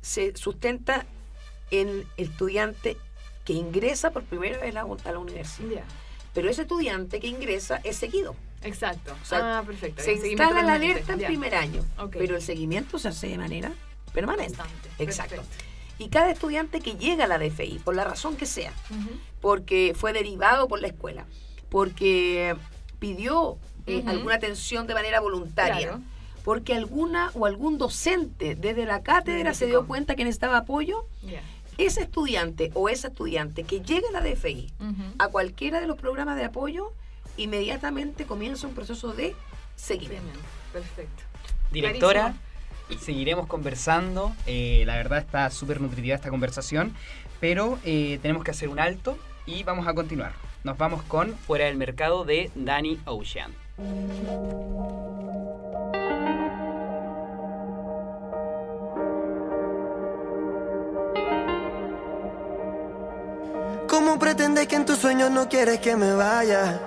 se 0.00 0.34
sustenta 0.36 1.06
en 1.70 1.88
el 1.88 2.06
estudiante 2.16 2.96
que 3.44 3.52
ingresa 3.52 4.10
por 4.10 4.24
primera 4.24 4.58
vez 4.58 4.70
a 4.76 4.84
la, 4.84 4.96
a 5.04 5.12
la 5.12 5.18
universidad. 5.18 5.84
Pero 6.34 6.48
ese 6.48 6.62
estudiante 6.62 7.20
que 7.20 7.26
ingresa 7.26 7.80
es 7.84 7.96
seguido. 7.96 8.34
exacto. 8.62 9.14
sea, 9.24 9.58
ah, 9.58 9.62
perfecto. 9.62 10.02
Se 10.02 10.12
instala 10.14 10.62
la 10.62 10.74
alerta 10.74 11.12
en 11.12 11.18
ya. 11.20 11.26
primer 11.26 11.54
año, 11.54 11.84
Ok. 11.98 12.16
pero 12.18 12.36
el 12.36 12.42
seguimiento 12.42 12.98
se 12.98 13.08
hace 13.08 13.28
de 13.28 13.38
manera 13.38 13.72
permanente. 14.12 14.56
Constante, 14.56 14.90
Exacto. 14.98 15.36
perfecto. 15.36 15.64
Y 15.98 16.08
cada 16.08 16.30
estudiante 16.30 16.80
que 16.80 16.94
llega 16.96 17.24
a 17.24 17.28
la 17.28 17.38
DFI, 17.38 17.80
por 17.84 17.94
la 17.94 18.04
razón 18.04 18.36
que 18.36 18.46
sea, 18.46 18.72
porque 19.40 19.94
fue 19.96 20.12
derivado 20.12 20.66
por 20.68 20.80
la 20.80 20.88
escuela, 20.88 21.26
porque 21.68 22.56
pidió 22.98 23.58
eh, 23.86 24.02
alguna 24.06 24.34
atención 24.36 24.86
de 24.86 24.94
manera 24.94 25.20
voluntaria, 25.20 25.88
Claro. 25.88 26.00
porque 26.44 26.74
alguna 26.74 27.30
o 27.34 27.46
algún 27.46 27.78
docente 27.78 28.54
desde 28.54 28.84
la 28.84 29.02
cátedra 29.02 29.54
se 29.54 29.66
dio 29.66 29.86
cuenta 29.86 30.14
que 30.16 30.24
necesitaba 30.24 30.58
apoyo, 30.58 31.06
ese 31.78 32.02
estudiante 32.02 32.70
o 32.74 32.88
esa 32.88 33.08
estudiante 33.08 33.64
que 33.64 33.80
llega 33.80 34.08
a 34.08 34.12
la 34.12 34.20
DFI 34.20 34.72
a 35.18 35.28
cualquiera 35.28 35.80
de 35.80 35.86
los 35.86 35.96
programas 35.98 36.36
de 36.36 36.44
apoyo, 36.44 36.92
inmediatamente 37.36 38.24
comienza 38.26 38.66
un 38.66 38.74
proceso 38.74 39.12
de 39.12 39.34
seguimiento. 39.76 40.38
Perfecto. 40.72 41.22
Directora, 41.70 42.34
seguiremos 43.00 43.46
conversando. 43.46 44.32
eh, 44.46 44.84
la 44.86 44.96
verdad 44.96 45.18
está 45.18 45.48
súper 45.50 45.80
nutritiva 45.80 46.14
esta 46.14 46.30
conversación, 46.30 46.94
pero 47.40 47.78
eh, 47.84 48.18
tenemos 48.22 48.44
que 48.44 48.50
hacer 48.50 48.68
un 48.68 48.78
alto 48.78 49.18
y 49.46 49.62
vamos 49.64 49.86
a 49.88 49.94
continuar. 49.94 50.32
Nos 50.64 50.78
vamos 50.78 51.02
con 51.02 51.34
Fuera 51.36 51.64
del 51.64 51.76
Mercado 51.76 52.24
de 52.24 52.50
Danny 52.54 53.00
Ocean. 53.04 53.52
¿Cómo 63.88 64.18
pretendes 64.18 64.68
que 64.68 64.76
en 64.76 64.86
tus 64.86 64.98
sueños 64.98 65.30
no 65.30 65.48
quieres 65.48 65.80
que 65.80 65.96
me 65.96 66.14
vaya? 66.14 66.80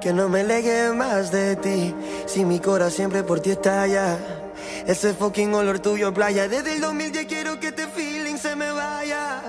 Que 0.00 0.12
no 0.12 0.28
me 0.28 0.42
legue 0.42 0.92
más 0.92 1.30
de 1.30 1.56
ti, 1.56 1.94
si 2.26 2.44
mi 2.44 2.58
corazón 2.58 2.92
siempre 2.96 3.22
por 3.22 3.40
ti 3.40 3.50
estalla. 3.50 4.39
Ese 4.86 5.14
fucking 5.14 5.54
olor 5.54 5.78
tuyo 5.78 6.12
playa, 6.12 6.48
desde 6.48 6.74
el 6.74 6.80
2010 6.80 7.26
quiero 7.26 7.60
que 7.60 7.68
este 7.68 7.86
feeling 7.86 8.36
se 8.36 8.56
me 8.56 8.70
vaya. 8.70 9.42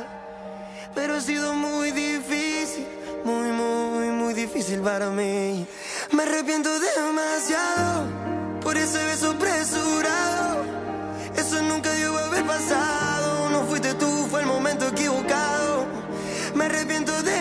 Pero 0.94 1.16
ha 1.16 1.22
sido 1.22 1.54
muy 1.54 1.92
difícil, 1.92 2.86
muy, 3.24 3.50
muy, 3.52 4.08
muy 4.10 4.34
difícil 4.34 4.82
para 4.82 5.10
mí. 5.10 5.66
Me 6.12 6.24
arrepiento 6.24 6.70
demasiado 6.80 8.08
por 8.62 8.78
ese 8.78 9.04
beso 9.06 9.32
apresurado. 9.32 10.64
Eso 11.36 11.62
nunca 11.64 11.92
debió 11.92 12.18
haber 12.18 12.46
pasado. 12.46 13.50
No 13.50 13.64
fuiste 13.66 13.94
tú, 13.94 14.28
fue 14.30 14.42
el 14.42 14.48
momento 14.48 14.88
equivocado. 14.88 15.86
Me 16.56 16.66
arrepiento 16.66 17.12
demasiado. 17.14 17.41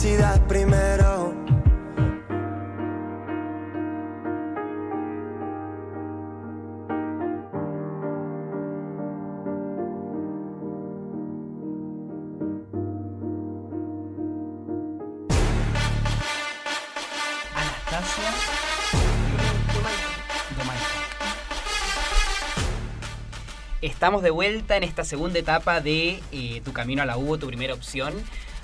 Felicidad 0.00 0.40
primero. 0.46 1.34
Estamos 23.82 24.22
de 24.22 24.30
vuelta 24.30 24.76
en 24.78 24.84
esta 24.84 25.04
segunda 25.04 25.38
etapa 25.38 25.82
de 25.82 26.22
eh, 26.32 26.62
Tu 26.64 26.72
Camino 26.72 27.02
a 27.02 27.06
la 27.06 27.18
U, 27.18 27.36
tu 27.36 27.46
primera 27.46 27.74
opción. 27.74 28.14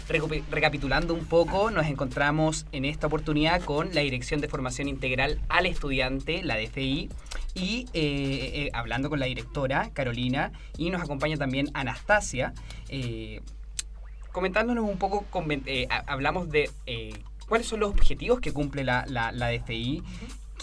Recapitulando 0.09 1.15
un 1.15 1.25
poco, 1.25 1.71
nos 1.73 1.87
encontramos 1.87 2.67
en 2.71 2.85
esta 2.85 3.09
oportunidad 3.09 3.61
con 3.63 3.93
la 3.93 4.03
Dirección 4.03 4.41
de 4.41 4.49
Formación 4.49 4.87
Integral 4.87 5.41
al 5.49 5.67
Estudiante, 5.67 6.45
la 6.45 6.57
DFI, 6.57 7.09
y 7.55 7.87
eh, 7.93 8.51
eh, 8.55 8.71
hablando 8.73 9.09
con 9.11 9.19
la 9.19 9.27
directora, 9.27 9.91
Carolina, 9.95 10.53
y 10.79 10.91
nos 10.91 11.03
acompaña 11.03 11.37
también 11.37 11.71
Anastasia. 11.75 12.55
eh, 12.89 13.41
comentándonos 14.31 14.85
un 14.85 14.99
poco, 14.99 15.25
eh, 15.65 15.89
hablamos 16.07 16.51
de 16.51 16.71
eh, 16.85 17.15
cuáles 17.49 17.67
son 17.67 17.81
los 17.81 17.91
objetivos 17.91 18.39
que 18.39 18.53
cumple 18.53 18.85
la, 18.85 19.05
la 19.07 19.51
DFI, 19.51 20.03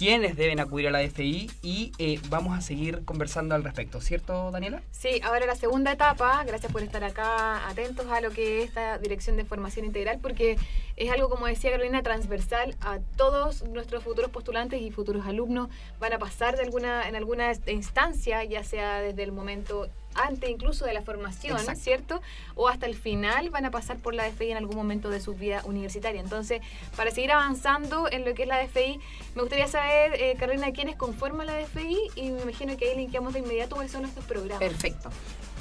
quiénes 0.04 0.36
deben 0.36 0.60
acudir 0.60 0.90
a 0.90 0.92
la 0.92 1.00
DFI 1.00 1.50
y 1.62 1.94
eh, 1.98 2.20
vamos 2.28 2.58
a 2.58 2.60
seguir 2.60 3.06
conversando 3.06 3.56
al 3.56 3.64
respecto, 3.64 4.02
¿cierto, 4.02 4.52
Daniela? 4.52 4.82
Sí, 4.92 5.22
ahora 5.24 5.46
la 5.46 5.56
segunda 5.56 5.94
etapa, 5.94 6.44
gracias 6.44 6.70
por 6.74 6.84
estar 6.84 7.06
acá 7.06 7.70
atentos 7.70 8.08
a 8.12 8.20
lo 8.20 8.32
que 8.32 8.60
es 8.60 8.68
esta 8.68 8.98
dirección 8.98 9.38
de 9.38 9.46
formación 9.46 9.86
integral, 9.86 10.20
porque 10.22 10.58
es 10.98 11.10
algo, 11.10 11.30
como 11.30 11.48
decía 11.48 11.72
Carolina, 11.72 12.04
transversal 12.04 12.76
a 12.82 13.00
todos 13.16 13.64
nuestros 13.64 14.04
futuros 14.04 14.30
postulantes 14.30 14.82
y 14.82 14.92
futuros 14.92 15.26
alumnos. 15.26 15.70
Van 16.02 16.12
a 16.12 16.20
pasar 16.20 16.58
en 16.60 17.16
alguna 17.16 17.54
instancia, 17.68 18.44
ya 18.44 18.66
sea 18.66 19.00
desde 19.00 19.24
el 19.24 19.32
momento 19.32 19.88
antes 20.16 20.50
incluso 20.50 20.86
de 20.86 20.94
la 20.94 21.02
formación, 21.02 21.58
Exacto. 21.58 21.82
¿cierto? 21.82 22.22
O 22.56 22.68
hasta 22.70 22.86
el 22.86 22.96
final 22.96 23.50
van 23.50 23.66
a 23.66 23.72
pasar 23.72 23.98
por 23.98 24.14
la 24.14 24.26
DFI 24.30 24.52
en 24.52 24.58
algún 24.58 24.76
momento 24.76 25.10
de 25.10 25.20
su 25.22 25.34
vida 25.34 25.62
universitaria. 25.66 26.22
Entonces, 26.22 26.62
para 26.96 27.12
seguir 27.12 27.32
avanzando 27.32 28.10
en 28.12 28.26
lo 28.26 28.34
que 28.34 28.44
es 28.44 28.48
la 28.48 28.60
DFI, 28.64 29.00
me 29.36 29.42
gustaría 29.42 29.68
saber, 29.68 30.14
eh, 30.22 30.36
Carolina, 30.40 30.72
quiénes 30.72 30.96
conforman 30.96 31.48
la 31.48 31.56
DFI 31.58 31.98
y 32.16 32.32
me 32.32 32.42
imagino 32.42 32.76
que 32.78 32.90
ahí 32.92 32.98
linkeamos 32.98 33.34
de 33.34 33.40
inmediato 33.40 33.76
cuáles 33.76 33.92
son 33.92 34.06
estos 34.06 34.24
programas. 34.26 34.60
Perfecto. 34.60 35.10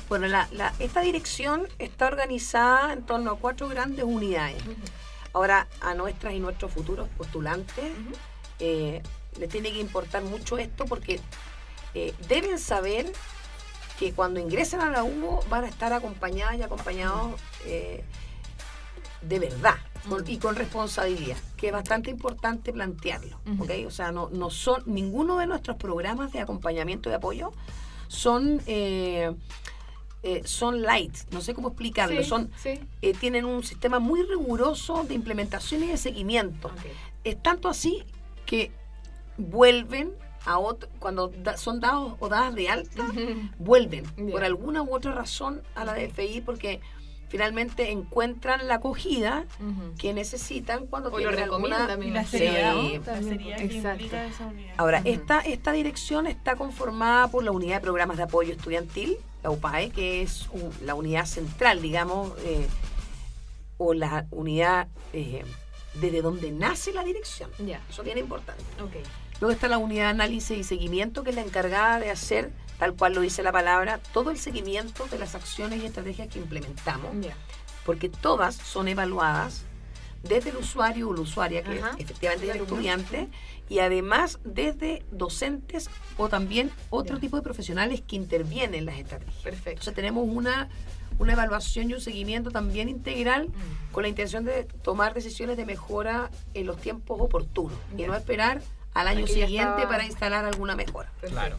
Bueno, 0.08 0.26
la, 0.26 0.46
la- 0.52 0.74
esta 0.78 1.00
dirección 1.00 1.66
está 1.78 2.06
organizada 2.06 2.92
en 2.92 3.02
torno 3.06 3.30
a 3.30 3.38
cuatro 3.38 3.68
grandes 3.68 4.04
unidades. 4.04 4.62
Ahora, 5.32 5.66
a 5.80 5.94
nuestras 5.94 6.34
y 6.34 6.40
nuestros 6.40 6.70
futuros 6.72 7.08
postulantes, 7.16 7.84
eh, 8.58 9.02
les 9.38 9.48
tiene 9.48 9.72
que 9.72 9.78
importar 9.80 10.22
mucho 10.22 10.58
esto 10.58 10.84
porque 10.84 11.18
eh, 11.94 12.12
deben 12.28 12.58
saber 12.58 13.10
que 14.02 14.12
cuando 14.12 14.40
ingresen 14.40 14.80
a 14.80 14.90
la 14.90 15.04
UBO 15.04 15.44
van 15.48 15.62
a 15.64 15.68
estar 15.68 15.92
acompañadas 15.92 16.56
y 16.56 16.62
acompañados 16.62 17.40
eh, 17.66 18.02
de 19.20 19.38
verdad 19.38 19.76
con- 20.08 20.22
Mm. 20.22 20.30
y 20.30 20.38
con 20.38 20.56
responsabilidad, 20.56 21.36
que 21.56 21.68
es 21.68 21.72
bastante 21.72 22.10
importante 22.10 22.72
plantearlo. 22.72 23.38
¿ok? 23.60 23.70
O 23.86 23.90
sea, 23.92 24.10
no, 24.10 24.28
no 24.30 24.50
son 24.50 24.82
ninguno 24.86 25.38
de 25.38 25.46
nuestros 25.46 25.76
programas 25.76 26.32
de 26.32 26.40
acompañamiento 26.40 27.08
y 27.10 27.12
apoyo 27.12 27.52
son 28.08 28.60
eh, 28.66 29.32
eh, 30.24 30.42
son 30.44 30.82
light, 30.82 31.14
no 31.30 31.40
sé 31.40 31.54
cómo 31.54 31.68
explicarlo, 31.68 32.20
Sí, 32.22 32.28
son 32.28 32.50
sí. 32.60 32.80
eh, 33.02 33.12
tienen 33.14 33.44
un 33.44 33.62
sistema 33.62 34.00
muy 34.00 34.22
riguroso 34.24 35.04
de 35.04 35.14
implementación 35.14 35.84
y 35.84 35.88
de 35.88 35.96
seguimiento. 35.96 36.70
Es 37.24 37.40
tanto 37.40 37.68
así 37.68 38.04
que 38.46 38.72
vuelven 39.38 40.12
a 40.44 40.58
otro, 40.58 40.88
cuando 40.98 41.28
da- 41.28 41.56
son 41.56 41.80
dados 41.80 42.14
o 42.20 42.28
dadas 42.28 42.54
de 42.54 42.68
alta, 42.68 43.04
vuelven 43.58 44.04
por 44.30 44.44
alguna 44.44 44.82
u 44.82 44.94
otra 44.94 45.12
razón 45.12 45.62
a 45.74 45.84
la 45.84 45.94
DFI 45.94 46.40
porque 46.44 46.80
finalmente 47.28 47.90
encuentran 47.90 48.68
la 48.68 48.74
acogida 48.74 49.46
que 49.98 50.12
necesitan 50.12 50.86
cuando 50.86 51.10
O 51.10 51.16
tienen 51.16 51.38
alguna... 51.44 51.86
También. 51.86 52.12
la 52.12 52.24
Sí, 52.24 52.38
seriedad, 52.38 52.74
¿no? 52.74 52.82
la 52.92 53.00
También, 53.00 53.28
seriedad 53.38 53.56
que 53.58 53.64
exacto. 53.64 53.90
implica 54.04 54.26
esa 54.26 54.46
unidad. 54.46 54.74
Ahora, 54.76 55.00
esta, 55.04 55.40
esta 55.40 55.72
dirección 55.72 56.26
está 56.26 56.56
conformada 56.56 57.28
por 57.28 57.42
la 57.42 57.50
Unidad 57.52 57.76
de 57.76 57.80
Programas 57.80 58.18
de 58.18 58.24
Apoyo 58.24 58.52
Estudiantil, 58.52 59.16
la 59.42 59.50
UPAE, 59.50 59.90
que 59.90 60.20
es 60.22 60.48
un- 60.52 60.72
la 60.84 60.94
unidad 60.94 61.24
central, 61.24 61.80
digamos, 61.80 62.32
eh, 62.44 62.66
o 63.78 63.94
la 63.94 64.26
unidad 64.30 64.88
eh, 65.14 65.42
desde 65.94 66.20
donde 66.22 66.50
nace 66.52 66.92
la 66.92 67.02
dirección. 67.02 67.50
Ya. 67.58 67.80
Eso 67.88 68.02
es 68.02 68.06
bien 68.06 68.18
importante. 68.18 68.62
Ok. 68.82 68.92
Luego 69.42 69.54
está 69.54 69.66
la 69.66 69.78
unidad 69.78 70.04
de 70.04 70.10
análisis 70.10 70.56
y 70.56 70.62
seguimiento, 70.62 71.24
que 71.24 71.30
es 71.30 71.34
la 71.34 71.42
encargada 71.42 71.98
de 71.98 72.10
hacer, 72.12 72.52
tal 72.78 72.94
cual 72.94 73.14
lo 73.14 73.22
dice 73.22 73.42
la 73.42 73.50
palabra, 73.50 73.98
todo 74.12 74.30
el 74.30 74.38
seguimiento 74.38 75.04
de 75.08 75.18
las 75.18 75.34
acciones 75.34 75.82
y 75.82 75.86
estrategias 75.86 76.28
que 76.28 76.38
implementamos, 76.38 77.10
porque 77.84 78.08
todas 78.08 78.54
son 78.54 78.86
evaluadas 78.86 79.64
desde 80.22 80.50
el 80.50 80.58
usuario 80.58 81.08
o 81.08 81.12
la 81.12 81.22
usuaria, 81.22 81.64
que 81.64 81.80
Ajá. 81.80 81.90
efectivamente 81.98 82.46
es 82.48 82.54
el 82.54 82.62
estudiante, 82.62 83.28
y 83.68 83.80
además 83.80 84.38
desde 84.44 85.04
docentes 85.10 85.90
o 86.18 86.28
también 86.28 86.70
otro 86.90 87.18
tipo 87.18 87.36
de 87.36 87.42
profesionales 87.42 88.00
que 88.00 88.14
intervienen 88.14 88.76
en 88.76 88.86
las 88.86 88.96
estrategias. 88.96 89.42
Perfecto. 89.42 89.70
Entonces 89.70 89.94
tenemos 89.94 90.24
una, 90.28 90.68
una 91.18 91.32
evaluación 91.32 91.90
y 91.90 91.94
un 91.94 92.00
seguimiento 92.00 92.52
también 92.52 92.88
integral 92.88 93.48
Mm. 93.48 93.92
con 93.92 94.02
la 94.04 94.08
intención 94.08 94.44
de 94.44 94.68
tomar 94.84 95.14
decisiones 95.14 95.56
de 95.56 95.66
mejora 95.66 96.30
en 96.54 96.64
los 96.66 96.80
tiempos 96.80 97.20
oportunos 97.20 97.76
y 97.98 98.04
no 98.04 98.14
esperar 98.14 98.62
al 98.94 99.08
año 99.08 99.24
Aquí 99.24 99.32
siguiente 99.34 99.86
para 99.86 100.04
instalar 100.04 100.44
alguna 100.44 100.76
mejora. 100.76 101.10
Claro. 101.28 101.56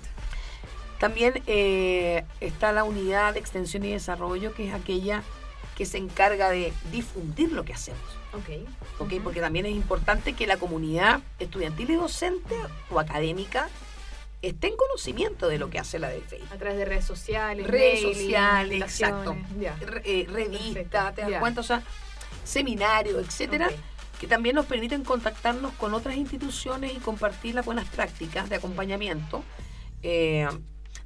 También 0.99 1.41
eh, 1.47 2.23
está 2.39 2.71
la 2.71 2.83
unidad 2.83 3.33
de 3.33 3.39
extensión 3.39 3.83
y 3.85 3.91
desarrollo, 3.91 4.53
que 4.53 4.67
es 4.69 4.73
aquella 4.73 5.23
que 5.75 5.85
se 5.85 5.97
encarga 5.97 6.49
de 6.49 6.71
difundir 6.91 7.51
lo 7.51 7.65
que 7.65 7.73
hacemos. 7.73 8.01
Ok. 8.33 8.67
¿ok? 8.99 9.11
Ujú. 9.13 9.21
Porque 9.23 9.41
también 9.41 9.65
es 9.65 9.73
importante 9.73 10.33
que 10.33 10.47
la 10.47 10.57
comunidad 10.57 11.21
estudiantil 11.39 11.89
y 11.91 11.95
docente 11.95 12.55
o 12.89 12.99
académica 12.99 13.69
esté 14.41 14.67
en 14.67 14.77
conocimiento 14.77 15.47
de 15.47 15.57
lo 15.57 15.69
que 15.69 15.79
hace 15.79 15.99
la 15.99 16.09
DFI. 16.09 16.37
A 16.51 16.57
través 16.57 16.77
de 16.77 16.85
redes 16.85 17.05
sociales, 17.05 17.65
Redes 17.65 18.01
sociales, 18.01 18.81
exacto. 18.81 19.35
Re- 19.81 20.01
eh, 20.05 20.25
Perfecto, 20.25 20.99
te 21.15 21.21
das 21.21 21.39
cuenta, 21.39 21.61
o 21.61 21.63
sea, 21.63 21.81
seminarios, 22.43 23.25
etcétera. 23.25 23.69
Que 24.23 24.29
también 24.29 24.55
nos 24.55 24.67
permiten 24.67 25.03
contactarnos 25.03 25.73
con 25.73 25.93
otras 25.93 26.15
instituciones 26.15 26.93
y 26.95 26.99
compartir 26.99 27.55
las 27.55 27.65
buenas 27.65 27.89
prácticas 27.89 28.49
de 28.49 28.55
acompañamiento. 28.55 29.43
eh, 30.01 30.47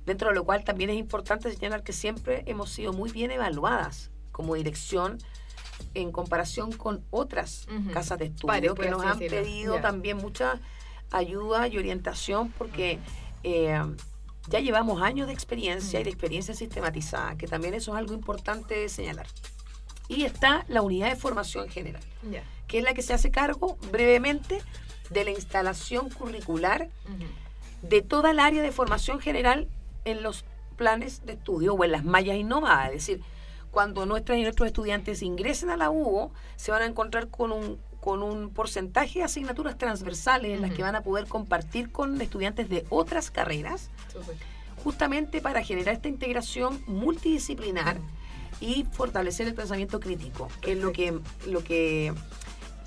dentro 0.05 0.29
de 0.29 0.35
lo 0.35 0.43
cual 0.45 0.63
también 0.63 0.91
es 0.91 0.97
importante 0.97 1.51
señalar 1.51 1.83
que 1.83 1.93
siempre 1.93 2.43
hemos 2.45 2.69
sido 2.71 2.93
muy 2.93 3.11
bien 3.11 3.31
evaluadas 3.31 4.11
como 4.31 4.53
dirección 4.53 5.17
en 5.95 6.11
comparación 6.11 6.71
con 6.71 7.03
otras 7.09 7.65
casas 7.91 8.19
de 8.19 8.25
estudio 8.25 8.75
que 8.75 8.89
nos 8.91 9.03
han 9.03 9.17
decirlo. 9.19 9.43
pedido 9.43 9.79
también 9.81 10.17
mucha 10.17 10.59
ayuda 11.11 11.67
y 11.67 11.77
orientación 11.79 12.51
porque 12.51 12.99
eh, 13.43 13.81
ya 14.47 14.59
llevamos 14.59 15.01
años 15.01 15.25
de 15.27 15.33
experiencia 15.33 15.99
y 15.99 16.03
de 16.03 16.09
experiencia 16.11 16.53
sistematizada, 16.53 17.35
que 17.35 17.47
también 17.47 17.73
eso 17.73 17.91
es 17.93 17.97
algo 17.97 18.13
importante 18.13 18.75
de 18.75 18.89
señalar. 18.89 19.25
Y 20.07 20.23
está 20.23 20.65
la 20.69 20.81
unidad 20.83 21.09
de 21.09 21.15
formación 21.15 21.67
general, 21.67 22.03
Ya. 22.31 22.43
Que 22.67 22.79
es 22.79 22.83
la 22.83 22.93
que 22.93 23.01
se 23.01 23.13
hace 23.13 23.31
cargo 23.31 23.77
brevemente 23.91 24.61
de 25.09 25.23
la 25.23 25.31
instalación 25.31 26.09
curricular 26.09 26.89
de 27.81 28.01
toda 28.01 28.31
el 28.31 28.39
área 28.39 28.61
de 28.61 28.71
formación 28.71 29.19
general 29.19 29.67
en 30.05 30.23
los 30.23 30.45
planes 30.75 31.25
de 31.25 31.33
estudio 31.33 31.73
o 31.73 31.83
en 31.83 31.91
las 31.91 32.03
mallas 32.03 32.37
innovadas. 32.37 32.87
Es 32.87 32.93
decir, 32.93 33.21
cuando 33.71 34.05
nuestras 34.05 34.37
y 34.37 34.43
nuestros 34.43 34.67
estudiantes 34.67 35.21
ingresen 35.21 35.69
a 35.69 35.77
la 35.77 35.89
UO, 35.89 36.31
se 36.55 36.71
van 36.71 36.81
a 36.81 36.85
encontrar 36.85 37.29
con 37.29 37.51
un, 37.51 37.79
con 37.99 38.23
un 38.23 38.49
porcentaje 38.49 39.19
de 39.19 39.25
asignaturas 39.25 39.77
transversales 39.77 40.55
en 40.55 40.61
las 40.61 40.71
que 40.71 40.83
van 40.83 40.95
a 40.95 41.01
poder 41.01 41.27
compartir 41.27 41.91
con 41.91 42.19
estudiantes 42.21 42.69
de 42.69 42.85
otras 42.89 43.31
carreras, 43.31 43.89
justamente 44.83 45.41
para 45.41 45.63
generar 45.63 45.95
esta 45.95 46.07
integración 46.07 46.81
multidisciplinar 46.87 47.97
y 48.59 48.85
fortalecer 48.91 49.47
el 49.47 49.53
pensamiento 49.53 49.99
crítico, 49.99 50.47
que 50.61 50.73
es 50.73 50.79
lo 50.79 50.91
que, 50.91 51.19
lo 51.45 51.63
que, 51.63 52.13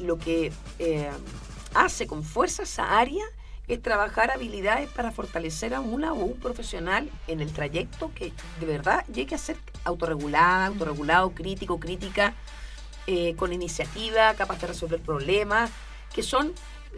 lo 0.00 0.18
que 0.18 0.52
eh, 0.78 1.10
hace 1.74 2.06
con 2.06 2.24
fuerza 2.24 2.62
esa 2.62 2.98
área 2.98 3.24
es 3.68 3.80
trabajar 3.80 4.30
habilidades 4.30 4.88
para 4.90 5.12
fortalecer 5.12 5.74
a 5.74 5.80
una 5.80 6.12
o 6.12 6.24
un 6.24 6.36
profesional 6.38 7.08
en 7.28 7.40
el 7.40 7.52
trayecto 7.52 8.10
que 8.14 8.32
de 8.58 8.66
verdad 8.66 9.06
llegue 9.06 9.36
a 9.36 9.38
ser 9.38 9.56
autorregulada, 9.84 10.66
autorregulado, 10.66 11.30
crítico, 11.30 11.78
crítica, 11.78 12.34
eh, 13.06 13.34
con 13.36 13.52
iniciativa, 13.52 14.34
capaz 14.34 14.60
de 14.60 14.66
resolver 14.68 15.00
problemas, 15.00 15.70
que 16.12 16.22
son, 16.22 16.52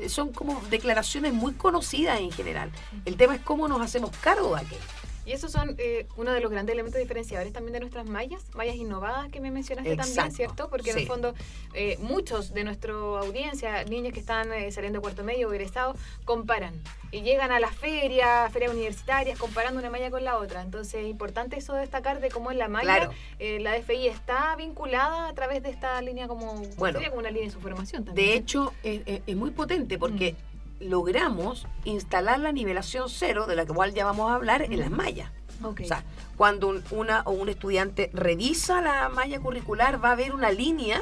son 0.09 0.33
como 0.33 0.63
declaraciones 0.71 1.35
muy 1.35 1.53
conocidas 1.53 2.21
en 2.21 2.33
general. 2.33 2.73
El 3.05 3.17
tema 3.17 3.35
es 3.35 3.43
cómo 3.43 3.69
nos 3.69 3.83
hacemos 3.83 4.11
cargo 4.19 4.55
de 4.55 4.63
aquello. 4.63 4.81
Y 5.25 5.33
esos 5.33 5.53
son 5.53 5.77
eh, 5.79 6.07
uno 6.17 6.33
de 6.33 6.41
los 6.41 6.51
grandes 6.51 6.73
elementos 6.73 7.01
diferenciadores 7.01 7.53
también 7.53 7.75
de 7.75 7.81
nuestras 7.81 8.07
mallas, 8.07 8.45
mallas 8.55 8.75
innovadas 8.75 9.29
que 9.31 9.41
me 9.41 9.51
mencionaste 9.53 9.95
también, 9.97 10.33
¿cierto? 10.33 10.69
Porque 10.69 10.91
en 10.91 10.99
el 10.99 11.07
fondo 11.07 11.35
eh, 11.75 11.97
muchos 12.01 12.53
de 12.53 12.65
nuestra 12.65 12.93
audiencia, 12.93 13.85
niños 13.85 14.13
que 14.13 14.19
están 14.21 14.53
eh, 14.53 14.73
saliendo 14.73 14.99
de 14.99 15.03
cuarto 15.03 15.23
medio 15.23 15.49
o 15.49 15.53
egresados, 15.53 15.97
comparan 16.25 16.75
y 17.13 17.21
llegan 17.23 17.53
a 17.53 17.61
las 17.61 17.75
ferias, 17.77 18.51
ferias 18.53 18.73
universitarias, 18.73 19.39
comparando 19.39 19.79
una 19.79 19.91
malla 19.91 20.11
con 20.11 20.25
la 20.25 20.39
otra. 20.39 20.61
Entonces 20.63 20.95
es 21.05 21.07
importante 21.09 21.57
eso 21.57 21.75
destacar 21.75 22.21
de 22.21 22.29
cómo 22.31 22.51
en 22.51 22.59
la 22.59 22.67
malla 22.69 22.83
Claro. 22.97 23.13
eh, 23.39 23.61
la 23.61 23.79
DFI 23.79 24.09
está 24.09 24.57
vinculada 24.57 25.29
a 25.29 25.35
través 25.35 25.63
de 25.63 25.71
esta 25.71 26.01
línea 26.03 26.27
como, 26.27 26.63
Bueno. 26.79 26.95
sería 26.99 27.11
como 27.11 27.21
una 27.21 27.31
línea 27.31 27.47
de 27.47 27.53
su 27.53 27.61
formación 27.61 28.05
también. 28.05 28.27
De 28.29 28.35
hecho, 28.35 28.73
es, 28.83 29.03
es- 29.07 29.21
es 29.27 29.37
muy 29.37 29.51
potente 29.53 29.99
porque 29.99 30.35
logramos 30.83 31.67
instalar 31.85 32.41
la 32.41 32.53
nivelación 32.53 33.09
cero, 33.09 33.47
de 33.47 33.57
la 33.57 33.67
cual 33.67 33.95
ya 33.95 34.05
vamos 34.05 34.31
a 34.31 34.35
hablar, 34.35 34.63
en 34.63 34.79
las 34.79 34.91
mallas. 34.91 35.31
O 35.63 35.75
sea, 35.87 36.03
cuando 36.37 36.69
un- 36.69 36.83
una 36.91 37.23
o 37.25 37.31
un 37.33 37.49
estudiante 37.49 38.11
revisa 38.13 38.81
la 38.81 39.09
malla 39.09 39.39
curricular, 39.41 40.05
va 40.05 40.13
a 40.13 40.15
ver 40.17 40.35
una 40.35 40.51
línea. 40.51 41.01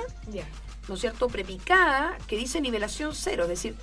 ¿no 0.89 0.95
es 0.95 1.01
cierto?, 1.03 1.29
prepicada 1.29 2.19
que 2.27 2.37
dice 2.37 2.61
nivelación 2.61 3.15
cero. 3.15 3.45
Es 3.45 3.49
decir, 3.51 3.77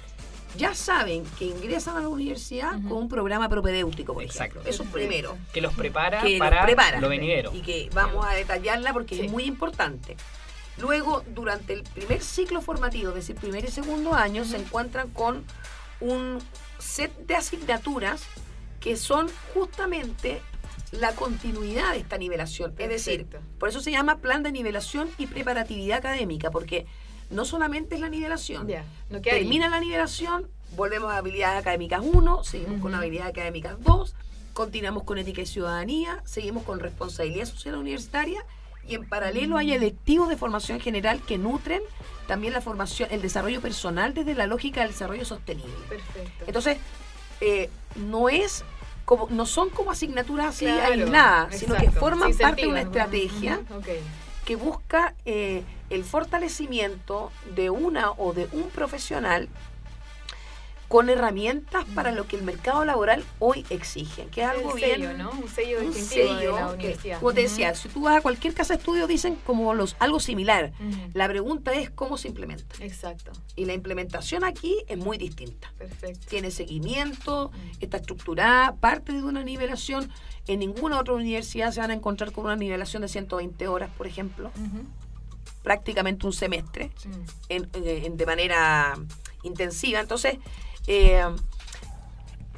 ya 0.57 0.73
saben 0.75 1.23
que 1.39 1.45
ingresan 1.45 1.95
a 1.95 2.01
la 2.01 2.09
universidad 2.09 2.73
con 2.73 2.93
un 2.93 3.07
programa 3.07 3.47
propedéutico, 3.47 4.13
por 4.13 4.23
Exacto. 4.23 4.59
ejemplo. 4.59 4.69
Eso 4.69 4.83
es 4.83 4.89
primero. 4.89 5.37
Que 5.53 5.61
los 5.61 5.73
prepara 5.73 6.21
que 6.21 6.37
para 6.37 6.57
nos 6.57 6.65
prepara 6.65 6.99
lo 6.99 7.07
venidero. 7.07 7.53
y 7.53 7.61
que 7.61 7.89
vamos 7.93 8.25
a 8.25 8.33
detallarla 8.33 8.91
porque 8.91 9.15
Sí. 9.15 9.21
es 9.25 9.31
muy 9.31 9.43
importante. 9.45 10.17
Luego, 10.79 11.23
durante 11.33 11.73
el 11.73 11.83
primer 11.83 12.21
ciclo 12.21 12.61
formativo, 12.61 13.09
es 13.09 13.15
decir, 13.15 13.35
primer 13.37 13.63
y 13.63 13.69
segundo 13.69 14.13
año, 14.13 14.43
se 14.43 14.57
encuentran 14.57 15.09
con 15.09 15.45
un 15.99 16.39
set 16.79 17.15
de 17.25 17.35
asignaturas 17.35 18.23
que 18.79 18.95
son 18.95 19.27
justamente 19.53 20.41
la 20.91 21.13
continuidad 21.13 21.93
de 21.93 21.99
esta 21.99 22.17
nivelación. 22.17 22.73
Es 22.77 22.89
decir, 22.89 23.27
por 23.59 23.69
eso 23.69 23.81
se 23.81 23.91
llama 23.91 24.19
plan 24.19 24.43
de 24.43 24.51
nivelación 24.51 25.09
y 25.17 25.27
preparatividad 25.27 25.97
académica, 25.97 26.51
porque 26.51 26.85
no 27.29 27.45
solamente 27.45 27.95
es 27.95 28.01
la 28.01 28.09
nivelación. 28.09 28.67
No 29.09 29.17
ahí. 29.17 29.21
Termina 29.21 29.69
la 29.69 29.79
nivelación, 29.79 30.47
volvemos 30.75 31.11
a 31.11 31.17
habilidades 31.17 31.59
académicas 31.59 32.01
1, 32.03 32.43
seguimos 32.43 32.81
con 32.81 32.95
habilidades 32.95 33.31
académicas 33.31 33.75
2, 33.81 34.15
continuamos 34.53 35.03
con 35.03 35.17
ética 35.17 35.41
y 35.41 35.45
ciudadanía, 35.45 36.21
seguimos 36.25 36.63
con 36.63 36.79
responsabilidad 36.79 37.45
social 37.45 37.75
universitaria 37.75 38.45
y 38.87 38.95
en 38.95 39.07
paralelo 39.07 39.57
hay 39.57 39.73
electivos 39.73 40.29
de 40.29 40.37
formación 40.37 40.79
general 40.79 41.21
que 41.21 41.37
nutren 41.37 41.81
también 42.27 42.53
la 42.53 42.61
formación, 42.61 43.09
el 43.11 43.21
desarrollo 43.21 43.61
personal 43.61 44.13
desde 44.13 44.35
la 44.35 44.47
lógica 44.47 44.81
del 44.81 44.91
desarrollo 44.91 45.25
sostenible. 45.25 45.73
Perfecto. 45.87 46.43
Entonces, 46.45 46.77
eh, 47.41 47.69
no 47.95 48.29
es 48.29 48.63
como, 49.05 49.27
no 49.29 49.45
son 49.45 49.69
como 49.69 49.91
asignaturas 49.91 50.47
así 50.47 50.65
Claro, 50.65 50.93
aisladas, 50.93 51.57
sino 51.57 51.75
que 51.75 51.91
forman 51.91 52.35
parte 52.35 52.63
de 52.63 52.67
una 52.67 52.81
estrategia 52.81 53.61
que 54.45 54.55
busca 54.55 55.13
eh, 55.25 55.63
el 55.89 56.03
fortalecimiento 56.03 57.31
de 57.55 57.69
una 57.69 58.11
o 58.11 58.33
de 58.33 58.47
un 58.51 58.69
profesional 58.69 59.47
con 60.87 61.09
herramientas 61.09 61.83
para 61.93 62.11
lo 62.11 62.27
que 62.27 62.37
el 62.37 62.43
mercado 62.43 62.85
laboral 62.85 63.23
hoy 63.39 63.65
exige, 63.69 64.27
que 64.27 64.41
es 64.41 64.47
algo 64.47 64.71
el 64.71 64.75
bien 64.77 64.89
sello, 65.01 65.17
¿no? 65.17 65.31
Un 65.31 65.49
sello 65.49 65.79
un 65.79 65.91
distintivo 65.93 66.33
de 66.35 66.39
sello 66.39 66.55
que, 66.55 66.73
universidad. 66.75 67.19
como 67.19 67.33
te 67.33 67.49
si 67.49 67.89
tú 67.89 68.01
vas 68.03 68.17
a 68.17 68.21
cualquier 68.21 68.53
casa 68.53 68.73
de 68.73 68.79
estudio 68.79 69.05
dicen 69.05 69.35
como 69.45 69.73
los 69.73 69.95
algo 69.99 70.19
similar. 70.21 70.71
La 71.13 71.27
pregunta 71.27 71.73
es 71.73 71.89
cómo 71.89 72.17
se 72.17 72.29
implementa. 72.29 72.75
Exacto, 72.79 73.31
Y 73.57 73.65
la 73.65 73.73
implementación 73.73 74.43
aquí 74.45 74.77
es 74.87 74.97
muy 74.97 75.17
distinta. 75.17 75.73
perfecto. 75.77 76.25
Tiene 76.29 76.51
seguimiento, 76.51 77.51
está 77.81 77.97
estructurada, 77.97 78.75
parte 78.75 79.11
de 79.11 79.23
una 79.23 79.43
nivelación. 79.43 80.09
En 80.47 80.59
ninguna 80.59 80.99
otra 81.01 81.13
universidad 81.15 81.73
se 81.73 81.81
van 81.81 81.91
a 81.91 81.95
encontrar 81.95 82.31
con 82.31 82.45
una 82.45 82.55
nivelación 82.55 83.01
de 83.01 83.09
120 83.09 83.67
horas, 83.67 83.89
por 83.97 84.07
ejemplo, 84.07 84.51
prácticamente 85.63 86.25
un 86.25 86.33
semestre, 86.33 86.91
en- 87.49 87.69
en- 87.73 88.15
de 88.15 88.25
manera 88.25 88.93
intensiva. 89.43 89.99
Entonces, 89.99 90.37
eh, 90.87 91.23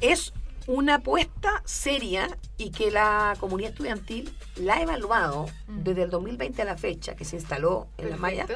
es 0.00 0.32
una 0.66 0.96
apuesta 0.96 1.62
seria 1.64 2.28
y 2.56 2.70
que 2.70 2.90
la 2.90 3.34
comunidad 3.40 3.70
estudiantil 3.72 4.32
la 4.56 4.74
ha 4.76 4.82
evaluado 4.82 5.46
Mm. 5.66 5.82
desde 5.82 6.02
el 6.04 6.10
2020 6.10 6.62
a 6.62 6.64
la 6.64 6.76
fecha 6.76 7.16
que 7.16 7.24
se 7.24 7.36
instaló 7.36 7.88
en 7.98 8.10
la 8.10 8.16
malla 8.16 8.46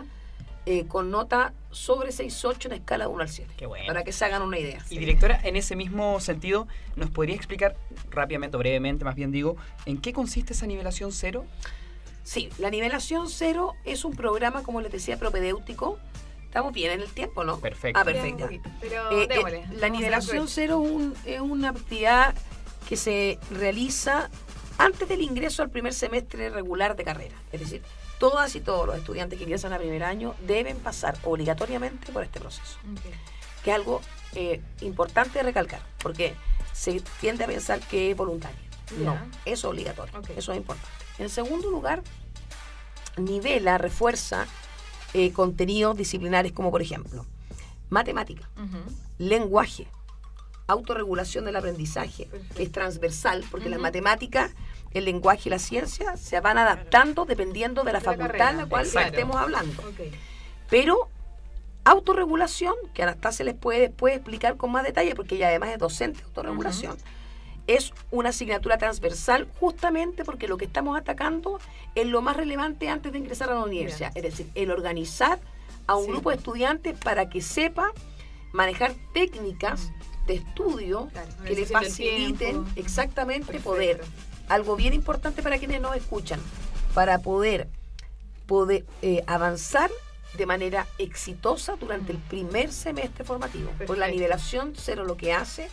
eh, 0.66 0.86
con 0.86 1.10
nota 1.10 1.52
sobre 1.70 2.10
6.8 2.10 2.66
en 2.66 2.72
escala 2.72 3.08
1 3.08 3.20
al 3.20 3.28
7. 3.28 3.52
Qué 3.56 3.66
bueno. 3.66 3.86
Para 3.86 4.02
que 4.02 4.12
se 4.12 4.24
hagan 4.24 4.40
una 4.42 4.58
idea. 4.58 4.82
Y 4.88 4.98
directora, 4.98 5.38
en 5.42 5.56
ese 5.56 5.76
mismo 5.76 6.20
sentido, 6.20 6.66
¿nos 6.96 7.10
podría 7.10 7.36
explicar 7.36 7.76
rápidamente 8.10 8.56
o 8.56 8.60
brevemente, 8.60 9.04
más 9.04 9.14
bien 9.14 9.30
digo, 9.30 9.56
en 9.84 10.00
qué 10.00 10.14
consiste 10.14 10.54
esa 10.54 10.66
nivelación 10.66 11.12
cero? 11.12 11.44
Sí, 12.22 12.48
la 12.58 12.70
nivelación 12.70 13.28
cero 13.28 13.74
es 13.84 14.06
un 14.06 14.14
programa, 14.14 14.62
como 14.62 14.80
les 14.80 14.90
decía, 14.90 15.18
propedéutico. 15.18 15.98
Estamos 16.54 16.72
bien 16.72 16.92
en 16.92 17.00
el 17.00 17.08
tiempo, 17.10 17.42
¿no? 17.42 17.58
Perfecto. 17.58 17.98
Ah, 17.98 18.04
perfecto. 18.04 18.48
Pero 18.80 19.10
Eh, 19.10 19.26
eh, 19.28 19.64
la 19.72 19.88
nivelación 19.88 20.46
cero 20.46 20.80
es 20.84 20.90
un- 20.92 21.14
es 21.24 21.40
una 21.40 21.70
actividad 21.70 22.32
que 22.88 22.96
se 22.96 23.40
realiza 23.50 24.30
antes 24.78 25.08
del 25.08 25.20
ingreso 25.20 25.64
al 25.64 25.70
primer 25.70 25.92
semestre 25.92 26.50
regular 26.50 26.94
de 26.94 27.02
carrera. 27.02 27.34
Es 27.50 27.58
decir, 27.58 27.82
todas 28.20 28.54
y 28.54 28.60
todos 28.60 28.86
los 28.86 28.96
estudiantes 28.96 29.36
que 29.36 29.42
ingresan 29.42 29.72
a 29.72 29.78
primer 29.78 30.04
año 30.04 30.36
deben 30.46 30.76
pasar 30.76 31.18
obligatoriamente 31.24 32.12
por 32.12 32.22
este 32.22 32.38
proceso, 32.38 32.78
que 33.64 33.70
es 33.70 33.74
algo 33.74 34.00
eh, 34.36 34.60
importante 34.80 35.40
de 35.40 35.42
recalcar, 35.42 35.80
porque 35.98 36.34
se 36.72 37.00
tiende 37.20 37.42
a 37.42 37.46
pensar 37.48 37.80
que 37.80 38.12
es 38.12 38.16
voluntario. 38.16 38.58
No, 38.98 39.18
es 39.44 39.64
obligatorio. 39.64 40.12
Eso 40.36 40.52
es 40.52 40.58
importante. 40.58 40.88
En 41.18 41.28
segundo 41.30 41.68
lugar, 41.68 42.00
nivela, 43.16 43.76
refuerza 43.78 44.46
eh, 45.14 45.32
contenidos 45.32 45.96
disciplinares 45.96 46.52
como, 46.52 46.70
por 46.70 46.82
ejemplo, 46.82 47.24
matemática, 47.88 48.48
lenguaje, 49.18 49.86
autorregulación 50.66 51.44
del 51.44 51.56
aprendizaje, 51.56 52.26
Perfecto. 52.26 52.54
que 52.56 52.62
es 52.64 52.72
transversal, 52.72 53.44
porque 53.50 53.68
las 53.68 53.76
Ujú. 53.78 53.82
matemáticas, 53.82 54.50
el 54.92 55.04
lenguaje 55.04 55.42
y 55.46 55.50
la 55.50 55.58
ciencia 55.58 56.16
se 56.16 56.40
van 56.40 56.58
adaptando 56.58 57.24
dependiendo 57.24 57.84
de 57.84 57.92
la 57.92 58.00
De 58.00 58.04
facultad 58.04 58.50
en 58.50 58.56
la 58.58 58.66
cual 58.66 58.84
Exacto. 58.86 59.08
estemos 59.10 59.36
hablando. 59.36 59.82
Pero 60.68 61.08
autorregulación, 61.84 62.74
que 62.92 63.02
Anastasia 63.02 63.44
les 63.44 63.54
puede 63.54 63.80
después 63.80 64.14
explicar 64.16 64.56
con 64.56 64.72
más 64.72 64.82
detalle, 64.84 65.14
porque 65.14 65.36
ella 65.36 65.48
además 65.48 65.70
es 65.70 65.78
docente 65.78 66.18
de 66.20 66.24
autorregulación, 66.24 66.96
es 67.66 67.92
una 68.10 68.28
asignatura 68.30 68.78
transversal 68.78 69.48
justamente 69.58 70.24
porque 70.24 70.48
lo 70.48 70.56
que 70.56 70.64
estamos 70.66 70.96
atacando 70.98 71.58
es 71.94 72.06
lo 72.06 72.20
más 72.22 72.36
relevante 72.36 72.88
antes 72.88 73.12
de 73.12 73.18
ingresar 73.18 73.50
a 73.50 73.54
la 73.54 73.64
universidad, 73.64 74.12
es 74.14 74.22
decir, 74.22 74.50
el 74.54 74.70
organizar 74.70 75.38
a 75.86 75.96
un 75.96 76.04
Sí. 76.06 76.10
grupo 76.10 76.30
de 76.30 76.36
estudiantes 76.36 76.98
para 76.98 77.28
que 77.28 77.40
sepa 77.40 77.90
manejar 78.52 78.94
técnicas 79.12 79.90
de 80.26 80.34
estudio 80.34 81.08
Claro, 81.12 81.28
que 81.46 81.54
le 81.54 81.66
faciliten 81.66 82.64
exactamente 82.76 83.46
Perfecto. 83.46 83.70
poder. 83.70 84.00
Algo 84.48 84.76
bien 84.76 84.94
importante 84.94 85.42
para 85.42 85.58
quienes 85.58 85.80
nos 85.80 85.96
escuchan, 85.96 86.40
para 86.94 87.18
poder, 87.18 87.68
poder 88.46 88.84
eh, 89.02 89.22
avanzar 89.26 89.90
de 90.36 90.46
manera 90.46 90.86
exitosa 90.98 91.76
durante 91.76 92.12
el 92.12 92.18
primer 92.18 92.72
semestre 92.72 93.24
formativo. 93.24 93.66
Porque 93.78 93.84
la 93.92 94.06
Perfecto. 94.06 94.12
nivelación 94.14 94.72
cero 94.76 95.04
lo 95.04 95.16
que 95.16 95.32
hace 95.32 95.68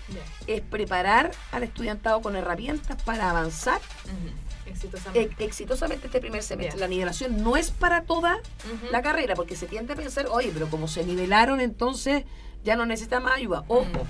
es 0.48 0.62
preparar 0.62 1.32
al 1.52 1.64
estudiantado 1.64 2.22
con 2.22 2.36
herramientas 2.36 3.02
para 3.04 3.30
avanzar. 3.30 3.82
Exitosamente. 4.66 5.44
exitosamente 5.44 6.08
este 6.08 6.22
primer 6.22 6.44
semestre. 6.44 6.76
Bien. 6.76 6.80
La 6.80 6.88
nivelación 6.88 7.44
no 7.44 7.58
es 7.58 7.72
para 7.72 8.04
toda 8.04 8.40
la 8.92 9.02
carrera, 9.02 9.36
porque 9.36 9.56
se 9.56 9.66
tiende 9.68 9.94
a 9.94 9.96
pensar, 9.96 10.28
oye, 10.32 10.52
pero 10.54 10.70
como 10.70 10.88
se 10.88 11.04
nivelaron, 11.04 11.60
entonces 11.60 12.24
ya 12.64 12.76
no 12.76 12.86
necesitan 12.86 13.24
más 13.24 13.38
ayuda. 13.38 13.64
Ojo, 13.68 14.08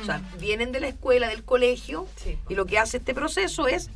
o 0.00 0.04
sea, 0.04 0.20
vienen 0.38 0.70
de 0.72 0.80
la 0.80 0.88
escuela, 0.88 1.26
del 1.28 1.42
colegio, 1.42 2.06
Sí. 2.16 2.38
y 2.48 2.54
lo 2.54 2.66
que 2.66 2.78
hace 2.78 2.98
este 2.98 3.14
proceso 3.14 3.66
es 3.66 3.88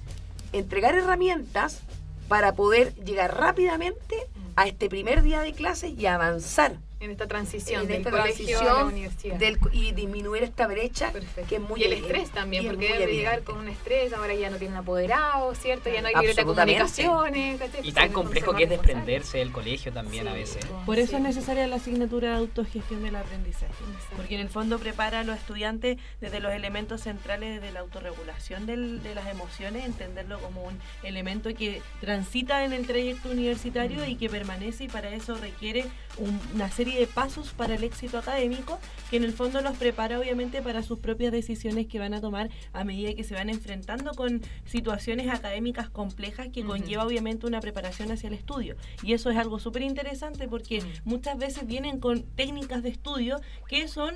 entregar 0.52 0.96
herramientas 0.96 1.82
para 2.28 2.54
poder 2.54 2.94
llegar 2.96 3.36
rápidamente 3.36 4.28
a 4.56 4.66
este 4.66 4.88
primer 4.88 5.22
día 5.22 5.40
de 5.40 5.52
clases 5.52 5.92
y 5.98 6.06
avanzar 6.06 6.76
En 7.00 7.12
esta 7.12 7.28
transición 7.28 7.82
en 7.82 7.86
del 7.88 7.96
esta 7.98 8.10
colegio 8.10 8.58
a 8.58 8.64
la 8.64 8.70
transición 8.72 8.92
universidad. 8.92 9.36
del- 9.36 9.58
y 9.72 9.92
disminuir 9.92 10.42
esta 10.42 10.66
brecha 10.66 11.12
Perfecto. 11.12 11.48
que 11.48 11.54
es 11.56 11.60
muy 11.60 11.80
y 11.80 11.84
el 11.84 11.92
estrés 11.92 12.30
también, 12.30 12.66
porque 12.66 12.92
debe 12.92 13.12
llegar 13.14 13.44
con 13.44 13.58
un 13.58 13.68
estrés, 13.68 14.12
ahora 14.12 14.34
ya 14.34 14.50
no 14.50 14.56
tienen 14.56 14.76
apoderado, 14.78 15.54
¿cierto? 15.54 15.90
Ya 15.90 16.02
no 16.02 16.08
hay 16.08 16.14
libreta 16.14 16.42
de 16.42 16.50
Absolutamente. 16.50 17.04
comunicaciones. 17.04 17.58
¿cachai? 17.60 17.88
Y 17.88 17.92
tan 17.92 18.10
complejo 18.12 18.52
que 18.54 18.64
es 18.64 18.70
desprenderse 18.70 19.38
del 19.38 19.52
colegio 19.52 19.92
también 19.92 20.26
a 20.26 20.32
veces. 20.32 20.64
po, 20.66 20.82
Por 20.86 20.98
eso 20.98 21.10
sí. 21.10 21.16
es 21.16 21.22
necesaria 21.22 21.68
la 21.68 21.76
asignatura 21.76 22.30
de 22.30 22.36
autogestión 22.38 23.04
del 23.04 23.14
aprendizaje, 23.14 23.66
Exacto. 23.94 24.16
porque 24.16 24.34
en 24.34 24.40
el 24.40 24.48
fondo 24.48 24.80
prepara 24.80 25.20
a 25.20 25.24
los 25.24 25.36
estudiantes 25.36 25.98
desde 26.20 26.40
los 26.40 26.52
elementos 26.52 27.02
centrales 27.02 27.62
de 27.62 27.70
la 27.70 27.78
autorregulación 27.78 28.66
del- 28.66 29.04
de 29.04 29.14
las 29.14 29.28
emociones, 29.28 29.84
entenderlo 29.84 30.40
como 30.40 30.64
un 30.64 30.76
elemento 31.04 31.54
que 31.54 31.80
transita 32.00 32.64
en 32.64 32.72
el 32.72 32.88
trayecto 32.88 33.30
universitario 33.30 34.04
y 34.04 34.16
que 34.16 34.28
permanece 34.28 34.84
y 34.84 34.88
para 34.88 35.10
eso 35.10 35.36
requiere 35.36 35.84
un- 36.16 36.40
una 36.54 36.68
serie 36.70 36.87
de 36.94 37.06
pasos 37.06 37.52
para 37.52 37.74
el 37.74 37.84
éxito 37.84 38.18
académico, 38.18 38.78
que 39.10 39.16
en 39.16 39.24
el 39.24 39.32
fondo 39.32 39.60
los 39.60 39.76
prepara 39.76 40.18
obviamente 40.18 40.62
para 40.62 40.82
sus 40.82 40.98
propias 40.98 41.32
decisiones 41.32 41.86
que 41.86 41.98
van 41.98 42.14
a 42.14 42.20
tomar 42.20 42.50
a 42.72 42.84
medida 42.84 43.14
que 43.14 43.24
se 43.24 43.34
van 43.34 43.50
enfrentando 43.50 44.12
con 44.12 44.42
situaciones 44.64 45.28
académicas 45.28 45.88
complejas 45.88 46.48
que 46.52 46.64
conlleva 46.64 47.04
obviamente 47.04 47.46
una 47.46 47.60
preparación 47.60 48.10
hacia 48.10 48.28
el 48.28 48.34
estudio. 48.34 48.76
Y 49.02 49.12
eso 49.12 49.30
es 49.30 49.36
algo 49.36 49.58
súper 49.58 49.82
interesante 49.82 50.48
porque 50.48 50.82
muchas 51.04 51.38
veces 51.38 51.66
vienen 51.66 52.00
con 52.00 52.22
técnicas 52.22 52.82
de 52.82 52.90
estudio 52.90 53.40
que 53.68 53.88
son 53.88 54.14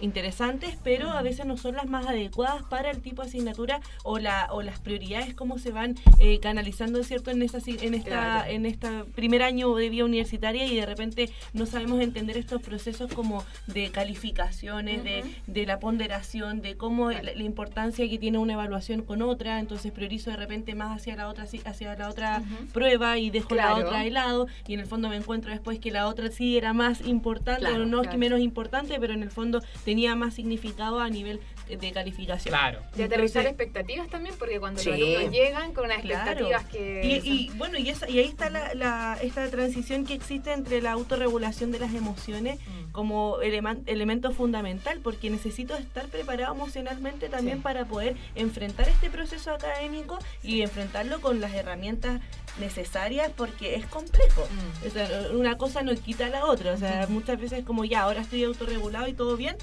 interesantes, 0.00 0.76
pero 0.82 1.10
a 1.10 1.22
veces 1.22 1.46
no 1.46 1.56
son 1.56 1.76
las 1.76 1.86
más 1.86 2.06
adecuadas 2.06 2.62
para 2.64 2.90
el 2.90 3.00
tipo 3.00 3.22
de 3.22 3.28
asignatura 3.28 3.80
o 4.04 4.18
la 4.18 4.48
o 4.50 4.62
las 4.62 4.78
prioridades 4.80 5.34
cómo 5.34 5.58
se 5.58 5.72
van 5.72 5.96
eh, 6.18 6.40
canalizando 6.40 7.02
cierto 7.04 7.30
en 7.30 7.42
esta 7.42 7.58
en 7.66 7.94
esta 7.94 8.10
Claro. 8.10 8.50
en 8.50 8.66
este 8.66 8.88
primer 9.14 9.42
año 9.42 9.74
de 9.74 9.88
vida 9.88 10.04
universitaria 10.04 10.66
y 10.66 10.74
de 10.76 10.86
repente 10.86 11.30
no 11.52 11.66
sabemos 11.66 12.00
entender 12.00 12.36
estos 12.36 12.62
procesos 12.62 13.12
como 13.12 13.44
de 13.66 13.90
calificaciones, 13.90 15.02
de, 15.04 15.66
la 15.66 15.78
ponderación, 15.78 16.62
de 16.62 16.76
cómo 16.76 17.08
Claro. 17.08 17.24
la, 17.24 17.34
la 17.34 17.42
importancia 17.42 18.08
que 18.08 18.18
tiene 18.18 18.38
una 18.38 18.54
evaluación 18.54 19.02
con 19.02 19.22
otra, 19.22 19.60
entonces 19.60 19.92
priorizo 19.92 20.30
de 20.30 20.36
repente 20.36 20.74
más 20.74 20.96
hacia 20.96 21.16
la 21.16 21.28
otra 21.28 21.44
hacia 21.64 21.96
la 21.96 22.08
otra 22.08 22.42
prueba 22.72 23.18
y 23.18 23.30
dejo 23.30 23.54
la 23.54 23.74
otra 23.76 24.00
de 24.00 24.10
lado 24.10 24.46
y 24.66 24.74
en 24.74 24.80
el 24.80 24.86
fondo 24.86 25.08
me 25.08 25.16
encuentro 25.16 25.50
después 25.50 25.78
que 25.78 25.90
la 25.90 26.06
otra 26.06 26.30
sí 26.30 26.56
era 26.56 26.72
más 26.72 27.00
importante, 27.06 27.66
o 27.66 27.86
no 27.86 28.02
es 28.02 28.08
que 28.08 28.16
menos 28.16 28.40
importante, 28.40 28.98
pero 29.00 29.14
en 29.14 29.22
el 29.22 29.30
fondo 29.30 29.60
tenía 29.90 30.14
más 30.14 30.34
significado 30.34 31.00
a 31.00 31.10
nivel 31.10 31.40
de 31.76 31.92
calificación. 31.92 32.52
Claro. 32.52 32.80
Y 32.96 33.02
aterrizar 33.02 33.46
Entonces- 33.46 33.46
expectativas 33.46 34.08
también, 34.08 34.34
porque 34.38 34.58
cuando 34.60 34.80
Sí. 34.80 34.90
los 34.90 34.98
alumnos 34.98 35.30
llegan 35.32 35.72
con 35.72 35.84
unas 35.84 36.02
Claro. 36.02 36.30
expectativas 36.30 36.64
que... 36.66 37.00
Y, 37.06 37.16
son- 37.20 37.26
y, 37.28 37.50
bueno, 37.58 37.78
y, 37.78 37.88
esa- 37.90 38.08
y 38.08 38.18
ahí 38.18 38.26
está 38.26 38.50
la, 38.50 38.74
la- 38.74 39.18
esta 39.22 39.48
transición 39.50 40.04
que 40.06 40.14
existe 40.14 40.52
entre 40.52 40.80
la 40.82 40.92
autorregulación 40.92 41.70
de 41.72 41.78
las 41.78 41.94
emociones 41.94 42.58
Mm. 42.60 42.92
como 42.92 43.38
eleman- 43.40 43.82
elemento 43.86 44.32
fundamental, 44.32 45.00
porque 45.02 45.30
necesito 45.30 45.76
estar 45.76 46.06
preparado 46.06 46.54
emocionalmente 46.54 47.28
también 47.28 47.58
Sí. 47.58 47.62
para 47.62 47.84
poder 47.84 48.16
enfrentar 48.34 48.88
este 48.88 49.10
proceso 49.10 49.52
académico 49.52 50.18
y 50.42 50.62
enfrentarlo 50.62 51.20
con 51.20 51.40
las 51.40 51.52
herramientas 51.54 52.20
necesarias, 52.58 53.30
porque 53.36 53.74
es 53.76 53.86
complejo. 53.86 54.46
Mm. 54.50 54.86
O 54.86 54.90
sea, 54.90 55.08
una 55.32 55.56
cosa 55.56 55.82
no 55.82 55.94
quita 55.94 56.26
a 56.26 56.30
la 56.30 56.44
otra. 56.46 56.72
O 56.72 56.76
sea, 56.76 57.06
muchas 57.08 57.40
veces 57.40 57.64
como 57.64 57.84
ya, 57.84 58.02
ahora 58.02 58.20
estoy 58.20 58.44
autorregulado 58.44 59.06
y 59.08 59.12
todo 59.12 59.36
bien. 59.36 59.56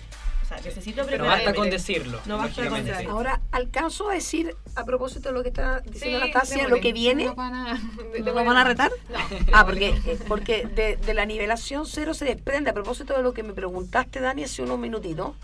O 0.48 0.50
sea, 0.50 0.62
necesito 0.62 0.96
Pero 1.04 1.08
prepararme. 1.08 1.44
basta 1.44 1.54
con 1.60 1.70
decirlo. 1.70 2.22
No 2.26 2.38
basta 2.38 2.70
con 2.70 2.86
decirlo. 2.86 3.12
Ahora, 3.12 3.42
alcanzo 3.52 4.10
a 4.10 4.14
decir, 4.14 4.56
a 4.76 4.86
propósito 4.86 5.28
de 5.28 5.34
lo 5.36 5.44
que 5.44 5.50
está 5.50 5.82
Sí, 5.84 5.90
diciendo 5.92 6.20
Anastasia, 6.20 6.56
démosle. 6.56 6.76
lo 6.78 6.82
que 6.82 6.94
viene. 6.94 7.26
No 7.26 7.36
van 7.36 7.54
a, 7.54 7.74
de- 7.74 7.80
¿No 8.04 8.12
de 8.12 8.20
¿Lo 8.24 8.32
buena 8.34 8.34
van 8.34 8.48
a 8.48 8.54
mano. 8.64 8.70
retar? 8.70 8.92
No. 9.10 9.20
Ah, 9.52 9.66
porque, 9.66 9.90
eh, 10.06 10.18
porque 10.26 10.66
de, 10.66 10.96
de 10.96 11.14
la 11.14 11.26
nivelación 11.26 11.86
cero 11.86 12.14
se 12.14 12.24
desprende, 12.24 12.70
a 12.70 12.74
propósito 12.74 13.14
de 13.18 13.24
lo 13.24 13.34
que 13.34 13.44
me 13.44 13.52
preguntaste, 13.52 14.22
Dani, 14.22 14.46
hace 14.46 14.62
unos 14.62 14.80
minutitos, 14.80 15.36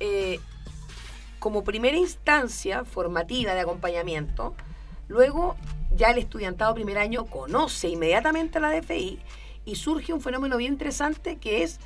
eh, 0.00 0.38
como 1.38 1.64
primera 1.64 1.96
instancia 1.96 2.84
formativa 2.84 3.54
de 3.54 3.60
acompañamiento, 3.60 4.54
luego 5.08 5.56
ya 5.96 6.10
el 6.10 6.18
estudiantado 6.18 6.74
primer 6.74 6.98
año 6.98 7.24
conoce 7.24 7.88
inmediatamente 7.88 8.58
a 8.58 8.60
la 8.60 8.70
DFI 8.70 9.18
y 9.64 9.76
surge 9.76 10.12
un 10.12 10.20
fenómeno 10.20 10.58
bien 10.58 10.72
interesante 10.74 11.36
que 11.38 11.62
es 11.62 11.80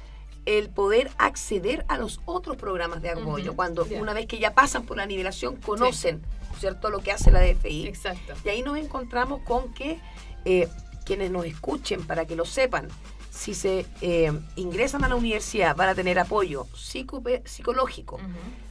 el 0.46 0.68
poder 0.68 1.10
acceder 1.18 1.84
a 1.88 1.96
los 1.98 2.20
otros 2.26 2.56
programas 2.56 3.00
de 3.02 3.10
apoyo, 3.10 3.54
cuando 3.56 3.86
una 3.98 4.12
vez 4.12 4.26
que 4.26 4.38
ya 4.38 4.54
pasan 4.54 4.84
por 4.84 4.96
la 4.96 5.06
nivelación 5.06 5.56
conocen, 5.56 6.22
¿cierto?, 6.58 6.90
lo 6.90 6.98
que 7.00 7.12
hace 7.12 7.30
la 7.30 7.40
DFI. 7.40 7.86
Exacto. 7.86 8.34
Y 8.44 8.48
ahí 8.50 8.62
nos 8.62 8.76
encontramos 8.78 9.40
con 9.42 9.72
que 9.72 9.98
eh, 10.44 10.68
quienes 11.04 11.30
nos 11.30 11.46
escuchen, 11.46 12.06
para 12.06 12.26
que 12.26 12.36
lo 12.36 12.44
sepan, 12.44 12.88
si 13.30 13.52
se 13.54 13.84
eh, 14.00 14.32
ingresan 14.54 15.02
a 15.02 15.08
la 15.08 15.16
universidad 15.16 15.74
van 15.74 15.88
a 15.88 15.94
tener 15.94 16.20
apoyo 16.20 16.66
psicope- 16.74 17.42
psicológico, 17.44 18.20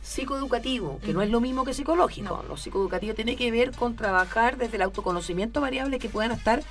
psicoeducativo, 0.02 1.00
que 1.00 1.12
no 1.14 1.22
es 1.22 1.30
lo 1.30 1.42
mismo 1.42 1.66
que 1.66 1.74
psicológico. 1.74 2.38
No. 2.38 2.44
Lo 2.48 2.56
psicoeducativo 2.56 3.14
tiene 3.14 3.36
que 3.36 3.52
ver 3.52 3.72
con 3.72 3.96
trabajar 3.96 4.58
desde 4.58 4.78
el 4.78 4.84
autoconocimiento 4.84 5.60
variable 5.60 6.00
que 6.00 6.08
puedan 6.08 6.32
estar 6.32 6.64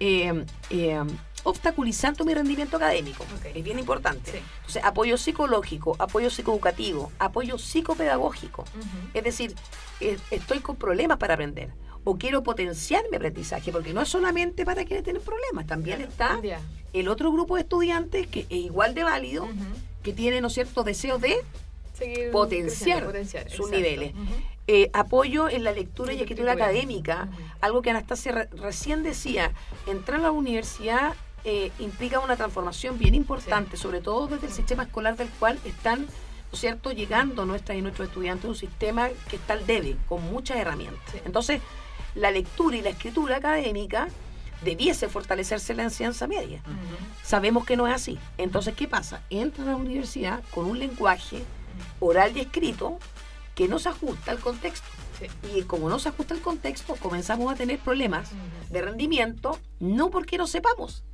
eh, 0.00 0.44
eh, 0.70 1.02
obstaculizando 1.44 2.24
mi 2.24 2.34
rendimiento 2.34 2.76
académico. 2.76 3.24
Es 3.54 3.62
bien 3.62 3.78
importante. 3.78 4.32
Sí. 4.32 4.38
Entonces, 4.56 4.84
apoyo 4.84 5.16
psicológico, 5.16 5.94
apoyo 5.98 6.30
psicoeducativo, 6.30 7.12
apoyo 7.18 7.58
psicopedagógico. 7.58 8.64
Es 9.14 9.22
decir, 9.24 9.54
estoy 10.30 10.58
con 10.60 10.76
problemas 10.76 11.18
para 11.18 11.34
aprender 11.34 11.70
o 12.06 12.18
quiero 12.18 12.42
potenciar 12.42 13.02
mi 13.10 13.16
aprendizaje, 13.16 13.72
porque 13.72 13.94
no 13.94 14.02
es 14.02 14.08
solamente 14.08 14.64
para 14.66 14.84
quienes 14.84 15.04
tienen 15.04 15.22
problemas, 15.22 15.66
también 15.66 16.02
está 16.02 16.38
el 16.92 17.08
otro 17.08 17.32
grupo 17.32 17.54
de 17.56 17.62
estudiantes 17.62 18.26
que 18.26 18.40
es 18.40 18.50
igual 18.50 18.94
de 18.94 19.04
válido, 19.04 19.48
que 20.02 20.12
tiene, 20.12 20.40
¿no 20.40 20.48
es 20.48 20.54
cierto?, 20.54 20.82
deseo 20.82 21.18
de 21.18 21.36
Seguir 21.96 22.32
Potenciar 22.32 23.04
sus 23.04 23.14
exacto. 23.14 23.68
niveles. 23.70 24.12
Eh, 24.66 24.90
apoyo 24.92 25.48
en 25.48 25.62
la 25.62 25.70
lectura 25.72 26.12
y 26.12 26.20
escritura 26.20 26.52
académica, 26.52 27.28
algo 27.60 27.82
que 27.82 27.90
Anastasia 27.90 28.32
re- 28.32 28.48
recién 28.52 29.02
decía, 29.02 29.52
entrar 29.86 30.18
a 30.20 30.22
la 30.24 30.30
universidad 30.32 31.14
eh, 31.44 31.70
implica 31.78 32.20
una 32.20 32.36
transformación 32.36 32.98
bien 32.98 33.14
importante, 33.14 33.76
sobre 33.76 34.00
todo 34.00 34.26
desde 34.26 34.46
el 34.46 34.52
sistema 34.52 34.84
escolar 34.84 35.16
del 35.16 35.28
cual 35.28 35.58
están, 35.64 36.02
¿no 36.02 36.52
es 36.52 36.60
cierto?, 36.60 36.92
llegando 36.92 37.44
nuestras 37.44 37.76
y 37.78 37.82
nuestros 37.82 38.08
estudiantes, 38.08 38.46
un 38.46 38.56
sistema 38.56 39.08
que 39.28 39.36
está 39.36 39.52
al 39.52 39.66
debe, 39.66 39.96
con 40.08 40.22
muchas 40.22 40.56
herramientas. 40.56 41.02
Sí. 41.12 41.18
Entonces, 41.24 41.60
la 42.14 42.30
lectura 42.30 42.76
y 42.76 42.82
la 42.82 42.90
escritura 42.90 43.36
académica 43.36 44.08
debiese 44.62 45.08
fortalecerse 45.08 45.72
en 45.72 45.76
la 45.78 45.82
enseñanza 45.84 46.26
media. 46.26 46.62
Sabemos 47.22 47.64
que 47.64 47.76
no 47.76 47.86
es 47.86 47.94
así. 47.94 48.18
Entonces, 48.38 48.74
¿qué 48.74 48.88
pasa? 48.88 49.20
Entran 49.30 49.68
a 49.68 49.72
la 49.72 49.76
universidad 49.76 50.42
con 50.50 50.66
un 50.66 50.78
lenguaje 50.78 51.44
oral 52.00 52.36
y 52.36 52.40
escrito 52.40 52.98
que 53.54 53.68
no 53.68 53.78
se 53.78 53.90
ajusta 53.90 54.30
al 54.30 54.38
contexto. 54.38 54.86
Sí. 55.18 55.26
Y 55.54 55.62
como 55.62 55.88
no 55.88 55.98
se 55.98 56.08
ajusta 56.08 56.34
al 56.34 56.40
contexto, 56.40 56.96
comenzamos 56.96 57.52
a 57.52 57.56
tener 57.56 57.78
problemas 57.78 58.30
de 58.70 58.82
rendimiento, 58.82 59.58
no 59.80 60.10
porque 60.10 60.38
no 60.38 60.46
sepamos, 60.46 61.04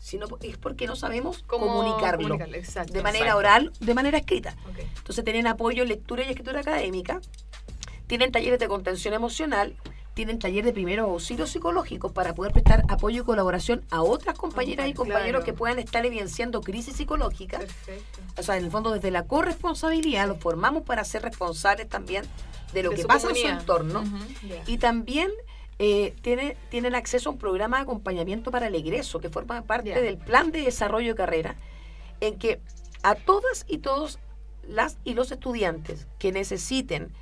sino 0.00 0.26
es 0.42 0.56
porque 0.58 0.86
no 0.86 0.96
sabemos 0.96 1.44
¿Cómo 1.46 1.66
comunicarlo? 1.68 2.34
Exacto. 2.54 2.92
de 2.92 3.02
manera 3.02 3.26
Exacto. 3.26 3.38
oral, 3.38 3.72
de 3.80 3.94
manera 3.94 4.18
escrita. 4.18 4.56
Entonces 4.96 5.24
tienen 5.24 5.46
apoyo 5.46 5.82
en 5.82 5.88
lectura 5.88 6.24
y 6.24 6.28
escritura 6.30 6.60
académica, 6.60 7.20
tienen 8.06 8.32
talleres 8.32 8.58
de 8.58 8.66
contención 8.66 9.14
emocional, 9.14 9.76
tienen 10.14 10.40
talleres 10.40 10.64
de 10.64 10.72
primeros 10.72 11.08
auxilios 11.08 11.50
psicológicos 11.50 12.10
para 12.10 12.34
poder 12.34 12.52
prestar 12.52 12.82
apoyo 12.88 13.22
y 13.22 13.24
colaboración 13.24 13.84
a 13.90 14.02
otras 14.02 14.36
compañeras 14.36 14.88
y 14.88 14.92
Claro. 14.92 15.08
compañeros 15.12 15.44
que 15.44 15.52
puedan 15.52 15.78
estar 15.78 16.04
evidenciando 16.04 16.60
crisis 16.60 16.96
psicológicas. 16.96 17.60
Perfecto. 17.60 18.20
O 18.36 18.42
sea, 18.42 18.56
en 18.56 18.64
el 18.64 18.70
fondo 18.72 18.90
desde 18.90 19.12
la 19.12 19.26
corresponsabilidad 19.28 20.26
los 20.26 20.38
formamos 20.38 20.82
para 20.82 21.04
ser 21.04 21.22
responsables 21.22 21.88
también 21.88 22.24
de 22.72 22.82
lo 22.82 22.90
De 22.90 22.96
que 22.96 23.04
pasa 23.04 23.28
en 23.30 23.36
su 23.36 23.46
entorno. 23.46 24.04
Y 24.66 24.78
también 24.78 25.30
eh, 25.78 26.14
tiene- 26.22 26.56
tienen 26.68 26.94
acceso 26.94 27.30
a 27.30 27.32
un 27.32 27.38
programa 27.38 27.78
de 27.78 27.84
acompañamiento 27.84 28.50
para 28.50 28.66
el 28.66 28.74
egreso, 28.74 29.18
que 29.18 29.30
forma 29.30 29.62
parte 29.62 29.98
del 30.02 30.18
plan 30.18 30.50
de 30.52 30.60
desarrollo 30.62 31.08
de 31.08 31.14
carrera, 31.14 31.56
en 32.20 32.38
que 32.38 32.60
a 33.02 33.14
todas 33.14 33.64
y 33.66 33.78
todos 33.78 34.18
las 34.68 34.98
y 35.04 35.14
los 35.14 35.32
estudiantes 35.32 36.06
que 36.18 36.32
necesiten 36.32 37.12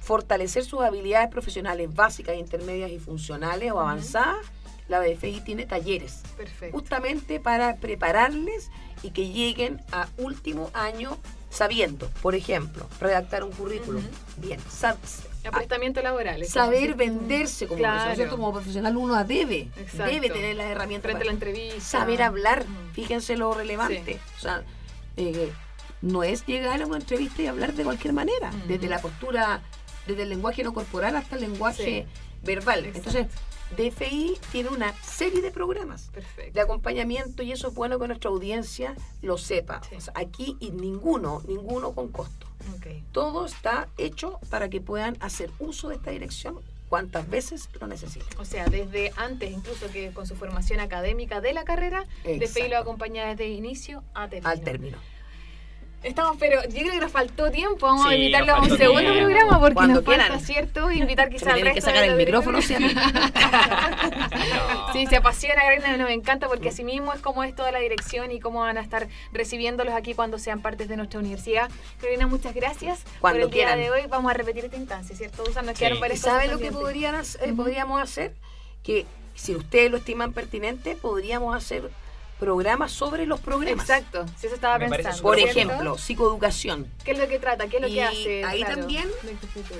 fortalecer 0.00 0.64
sus 0.64 0.80
habilidades 0.80 1.28
profesionales 1.28 1.94
básicas, 1.94 2.36
intermedias 2.36 2.90
y 2.90 2.98
funcionales 2.98 3.70
o 3.72 3.80
avanzadas, 3.80 4.38
la 4.88 4.98
BFI 5.00 5.42
tiene 5.42 5.66
talleres 5.66 6.22
Perfecto. 6.36 6.76
justamente 6.76 7.38
para 7.38 7.76
prepararles 7.76 8.70
y 9.02 9.10
que 9.10 9.28
lleguen 9.28 9.80
a 9.92 10.08
último 10.16 10.70
año 10.72 11.18
sabiendo, 11.50 12.08
por 12.22 12.34
ejemplo, 12.34 12.86
redactar 13.00 13.44
un 13.44 13.50
currículum. 13.52 14.02
Bien, 14.38 14.58
sab- 14.70 14.96
Aprestamiento 15.46 16.02
laboral. 16.02 16.44
saber 16.44 16.94
venderse 16.94 17.66
como 17.66 17.78
Claro. 17.78 18.28
Como 18.30 18.52
profesional 18.52 18.96
uno 18.96 19.22
debe, 19.24 19.68
Exacto. 19.78 20.12
debe 20.12 20.28
tener 20.30 20.54
las 20.56 20.66
herramientas 20.66 21.10
Frente 21.10 21.22
a 21.22 21.26
la 21.26 21.32
entrevista. 21.32 21.80
saber 21.80 22.22
hablar. 22.22 22.64
Fíjense 22.92 23.36
lo 23.36 23.52
relevante. 23.54 24.20
O 24.36 24.40
sea, 24.40 24.62
eh, 25.16 25.50
no 26.02 26.22
es 26.22 26.44
llegar 26.46 26.80
a 26.82 26.86
una 26.86 26.98
entrevista 26.98 27.42
y 27.42 27.46
hablar 27.46 27.72
de 27.74 27.84
cualquier 27.84 28.12
manera, 28.14 28.50
desde 28.68 28.88
la 28.88 29.00
postura, 29.00 29.62
desde 30.06 30.22
el 30.24 30.28
lenguaje 30.30 30.62
no 30.62 30.72
corporal 30.74 31.16
hasta 31.16 31.36
el 31.36 31.42
lenguaje 31.42 32.06
verbal. 32.42 32.86
Exacto. 32.86 32.98
Entonces, 33.10 33.26
DFI 33.76 34.38
tiene 34.52 34.70
una 34.70 34.92
serie 35.02 35.42
de 35.42 35.50
programas 35.50 36.10
Perfecto. 36.12 36.52
de 36.52 36.60
acompañamiento 36.60 37.42
y 37.42 37.52
eso 37.52 37.68
es 37.68 37.74
bueno 37.74 37.98
que 37.98 38.08
nuestra 38.08 38.30
audiencia 38.30 38.94
lo 39.22 39.38
sepa. 39.38 39.80
Sí. 39.88 39.96
O 39.96 40.00
sea, 40.00 40.12
aquí 40.16 40.56
y 40.60 40.70
ninguno, 40.70 41.42
ninguno 41.46 41.92
con 41.92 42.08
costo. 42.08 42.46
Todo 43.12 43.46
está 43.46 43.88
hecho 43.96 44.38
para 44.50 44.68
que 44.68 44.80
puedan 44.80 45.16
hacer 45.20 45.50
uso 45.58 45.88
de 45.88 45.96
esta 45.96 46.10
dirección 46.10 46.60
cuantas 46.88 47.28
veces 47.30 47.68
lo 47.80 47.86
necesiten. 47.86 48.38
O 48.38 48.44
sea, 48.44 48.66
desde 48.66 49.12
antes, 49.16 49.50
incluso 49.50 49.90
que 49.90 50.10
con 50.12 50.26
su 50.26 50.34
formación 50.34 50.80
académica 50.80 51.40
de 51.40 51.52
la 51.52 51.64
carrera, 51.64 52.04
DFI 52.24 52.68
lo 52.68 52.78
acompaña 52.78 53.26
desde 53.26 53.48
inicio 53.48 54.02
a 54.12 54.28
término. 54.28 54.50
Al 54.50 54.60
término. 54.60 54.98
Estamos, 56.02 56.38
pero 56.40 56.62
yo 56.64 56.80
creo 56.80 56.92
que 56.92 57.00
nos 57.00 57.12
faltó 57.12 57.50
tiempo. 57.50 57.86
Vamos 57.86 58.06
a 58.06 58.14
invitarlo 58.14 58.56
nos 58.56 58.70
a 58.70 58.72
un 58.72 58.78
segundo 58.78 59.00
tiempo. 59.02 59.18
programa 59.20 59.58
porque 59.60 59.74
Cuando 59.74 59.94
nos 59.96 60.04
falta, 60.04 60.22
quieran. 60.24 60.40
¿cierto? 60.40 60.90
Invitar 60.90 61.28
quizás 61.28 61.48
al 61.48 61.54
tienen 61.56 61.74
que 61.74 61.80
resto 61.80 61.90
sacar 61.90 62.02
de 62.04 62.08
el 62.08 62.16
micrófono, 62.16 62.62
¿sí? 62.62 62.74
Sí, 64.92 65.06
se 65.06 65.16
apasiona, 65.16 65.62
Karina, 65.62 65.96
no, 65.96 66.04
me 66.06 66.14
encanta 66.14 66.48
porque 66.48 66.70
así 66.70 66.82
mismo 66.84 67.12
es 67.12 67.20
como 67.20 67.44
es 67.44 67.54
toda 67.54 67.70
la 67.70 67.78
dirección 67.78 68.32
y 68.32 68.40
cómo 68.40 68.60
van 68.60 68.78
a 68.78 68.80
estar 68.80 69.08
recibiéndolos 69.32 69.94
aquí 69.94 70.14
cuando 70.14 70.38
sean 70.38 70.62
partes 70.62 70.88
de 70.88 70.96
nuestra 70.96 71.20
universidad. 71.20 71.70
Karina, 72.00 72.26
muchas 72.26 72.54
gracias 72.54 73.04
Cuando 73.20 73.40
por 73.40 73.48
el 73.48 73.54
día 73.54 73.66
quieran. 73.74 73.78
de 73.78 73.90
hoy. 73.90 74.06
Vamos 74.08 74.30
a 74.30 74.34
repetir 74.34 74.64
esta 74.64 74.76
instancia, 74.76 75.14
¿cierto? 75.14 75.44
Usan, 75.48 75.66
nos 75.66 75.74
Sí. 75.74 75.80
quedaron 75.80 75.98
¿Y 75.98 76.00
varias 76.00 76.20
sabe 76.20 76.48
lo 76.48 76.58
que 76.58 76.72
podrían, 76.72 77.14
eh, 77.14 77.52
podríamos 77.54 78.02
hacer? 78.02 78.34
Que 78.82 79.06
si 79.34 79.54
ustedes 79.54 79.90
lo 79.90 79.98
estiman 79.98 80.32
pertinente, 80.32 80.96
podríamos 80.96 81.54
hacer 81.54 81.90
programas 82.40 82.90
sobre 82.90 83.26
los 83.26 83.38
programas. 83.38 83.88
Exacto, 83.88 84.24
si 84.36 84.46
eso 84.46 84.56
estaba 84.56 84.78
Me 84.78 84.88
pensando. 84.88 85.22
Por 85.22 85.38
ejemplo, 85.38 85.98
psicoeducación. 85.98 86.90
¿Qué 87.04 87.12
es 87.12 87.18
lo 87.18 87.28
que 87.28 87.38
trata? 87.38 87.68
¿Qué 87.68 87.76
es 87.76 87.82
lo 87.82 87.88
Y 87.88 87.94
que 87.94 88.02
hace? 88.02 88.44
ahí 88.44 88.60
Claro, 88.60 88.76
también, 88.80 89.08